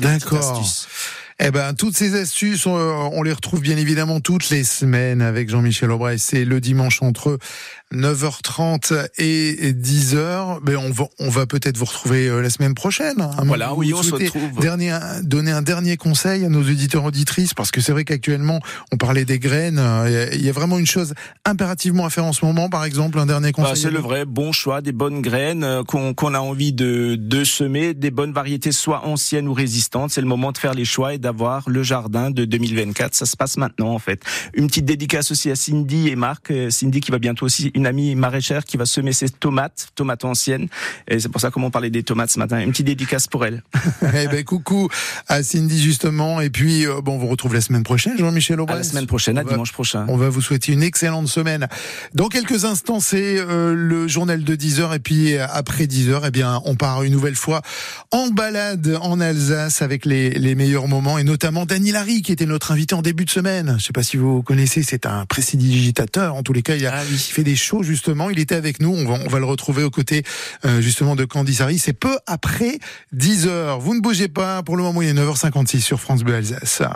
D'accord. 0.00 0.64
Eh 1.40 1.50
ben, 1.50 1.74
toutes 1.74 1.96
ces 1.96 2.14
astuces, 2.14 2.64
on, 2.66 2.72
on 2.74 3.22
les 3.22 3.32
retrouve 3.32 3.60
bien 3.60 3.76
évidemment 3.76 4.20
toutes 4.20 4.50
les 4.50 4.62
semaines 4.64 5.20
avec 5.20 5.50
Jean-Michel 5.50 5.90
Aubray. 5.90 6.18
C'est 6.18 6.44
le 6.44 6.60
dimanche 6.60 7.02
entre 7.02 7.38
9h30 7.92 9.08
et 9.18 9.72
10h. 9.72 10.60
Ben, 10.62 10.76
on 10.76 10.90
va, 10.90 11.04
on 11.18 11.28
va 11.28 11.46
peut-être 11.46 11.76
vous 11.76 11.84
retrouver 11.84 12.28
euh, 12.28 12.40
la 12.40 12.50
semaine 12.50 12.74
prochaine. 12.74 13.20
hein. 13.20 13.30
Voilà, 13.44 13.68
Vous 13.68 13.76
oui, 13.80 13.94
on 13.94 14.02
se 14.02 14.12
retrouve. 14.12 14.60
Dernier, 14.60 14.96
donner 15.22 15.50
un 15.50 15.62
dernier 15.62 15.96
conseil 15.96 16.44
à 16.44 16.48
nos 16.48 16.60
auditeurs 16.62 17.04
auditrices 17.04 17.54
parce 17.54 17.70
que 17.70 17.80
c'est 17.80 17.92
vrai 17.92 18.04
qu'actuellement, 18.04 18.60
on 18.92 18.96
parlait 18.96 19.24
des 19.24 19.38
graines. 19.38 19.78
euh, 19.80 20.28
Il 20.32 20.44
y 20.44 20.48
a- 20.48 20.52
vraiment 20.54 20.78
une 20.78 20.86
chose 20.86 21.14
impérativement 21.44 22.06
à 22.06 22.10
faire 22.10 22.24
en 22.24 22.32
ce 22.32 22.44
moment, 22.44 22.68
par 22.68 22.84
exemple, 22.84 23.18
un 23.18 23.26
dernier 23.26 23.50
conseil. 23.50 23.72
Bah, 23.72 23.78
c'est 23.80 23.90
le 23.90 23.98
vrai 23.98 24.24
bon 24.24 24.52
choix, 24.52 24.80
des 24.82 24.92
bonnes 24.92 25.20
graines 25.20 25.64
euh, 25.64 25.82
qu'on 25.82 26.14
qu'on 26.14 26.32
a 26.34 26.38
envie 26.38 26.72
de, 26.72 27.16
de 27.18 27.42
semer, 27.42 27.92
des 27.92 28.12
bonnes 28.12 28.32
variétés 28.32 28.70
soit 28.70 29.04
anciennes 29.04 29.48
ou 29.48 29.52
résistantes. 29.52 30.12
C'est 30.12 30.20
le 30.20 30.28
moment 30.28 30.52
de 30.52 30.58
faire 30.58 30.74
les 30.74 30.84
choix 30.84 31.12
et 31.12 31.18
d'avoir 31.24 31.68
le 31.70 31.82
jardin 31.82 32.30
de 32.30 32.44
2024. 32.44 33.14
Ça 33.14 33.24
se 33.24 33.34
passe 33.34 33.56
maintenant 33.56 33.88
en 33.94 33.98
fait. 33.98 34.20
Une 34.52 34.66
petite 34.66 34.84
dédicace 34.84 35.30
aussi 35.30 35.50
à 35.50 35.56
Cindy 35.56 36.08
et 36.08 36.16
Marc. 36.16 36.50
Euh, 36.50 36.68
Cindy 36.68 37.00
qui 37.00 37.10
va 37.10 37.18
bientôt 37.18 37.46
aussi, 37.46 37.70
une 37.74 37.86
amie 37.86 38.14
maraîchère 38.14 38.64
qui 38.64 38.76
va 38.76 38.84
semer 38.84 39.14
ses 39.14 39.30
tomates, 39.30 39.88
tomates 39.94 40.24
anciennes. 40.26 40.68
Et 41.08 41.18
c'est 41.18 41.30
pour 41.30 41.40
ça 41.40 41.50
qu'on 41.50 41.70
parlait 41.70 41.88
des 41.88 42.02
tomates 42.02 42.28
ce 42.30 42.38
matin. 42.38 42.60
Une 42.60 42.70
petite 42.72 42.86
dédicace 42.86 43.26
pour 43.26 43.44
elle. 43.46 43.62
Eh 44.16 44.28
ben, 44.28 44.44
coucou 44.44 44.88
à 45.28 45.42
Cindy 45.42 45.82
justement. 45.82 46.42
Et 46.42 46.50
puis, 46.50 46.86
euh, 46.86 47.00
bon, 47.00 47.14
on 47.14 47.18
vous 47.18 47.26
retrouve 47.28 47.54
la 47.54 47.62
semaine 47.62 47.82
prochaine, 47.84 48.18
Jean-Michel 48.18 48.60
Aubray. 48.60 48.76
la 48.76 48.84
semaine 48.84 49.06
prochaine, 49.06 49.38
à 49.38 49.42
va- 49.44 49.50
dimanche 49.50 49.72
prochain. 49.72 50.04
On 50.08 50.16
va 50.18 50.28
vous 50.28 50.42
souhaiter 50.42 50.72
une 50.72 50.82
excellente 50.82 51.26
semaine. 51.28 51.68
Dans 52.12 52.28
quelques 52.28 52.66
instants, 52.66 53.00
c'est 53.00 53.38
euh, 53.38 53.72
le 53.74 54.06
journal 54.08 54.44
de 54.44 54.54
10h 54.54 54.94
et 54.94 54.98
puis 54.98 55.38
après 55.38 55.84
10h, 55.86 56.20
eh 56.26 56.30
bien, 56.30 56.60
on 56.66 56.74
part 56.74 57.02
une 57.02 57.12
nouvelle 57.12 57.34
fois 57.34 57.62
en 58.12 58.28
balade 58.28 58.98
en 59.00 59.20
Alsace 59.20 59.80
avec 59.80 60.04
les, 60.04 60.30
les 60.30 60.54
meilleurs 60.54 60.86
moments 60.86 61.13
et 61.18 61.24
notamment 61.24 61.66
Dany 61.66 61.92
Larry 61.92 62.22
qui 62.22 62.32
était 62.32 62.46
notre 62.46 62.72
invité 62.72 62.94
en 62.94 63.02
début 63.02 63.24
de 63.24 63.30
semaine. 63.30 63.76
Je 63.78 63.84
sais 63.84 63.92
pas 63.92 64.02
si 64.02 64.16
vous 64.16 64.42
connaissez, 64.42 64.82
c'est 64.82 65.06
un 65.06 65.26
prestidigitateur. 65.26 66.34
En 66.34 66.42
tous 66.42 66.52
les 66.52 66.62
cas, 66.62 66.76
il, 66.76 66.86
a, 66.86 66.94
Ah 66.94 67.02
fait 67.02 67.44
des 67.44 67.56
shows 67.56 67.82
justement. 67.82 68.30
Il 68.30 68.38
était 68.38 68.54
avec 68.54 68.80
nous. 68.80 68.90
On 68.90 69.04
va, 69.04 69.18
on 69.24 69.28
va 69.28 69.38
le 69.38 69.44
retrouver 69.44 69.82
aux 69.82 69.90
côtés 69.90 70.22
euh, 70.64 70.80
justement 70.80 71.16
de 71.16 71.24
Candice 71.24 71.60
Harry. 71.60 71.78
C'est 71.78 71.92
peu 71.92 72.16
après 72.26 72.78
10h. 73.14 73.80
Vous 73.80 73.94
ne 73.94 74.00
bougez 74.00 74.28
pas. 74.28 74.62
Pour 74.62 74.76
le 74.76 74.82
moment, 74.82 75.02
il 75.02 75.08
est 75.08 75.14
9h56 75.14 75.80
sur 75.80 76.00
France 76.00 76.22
Bleu 76.22 76.36
Alsace. 76.36 76.82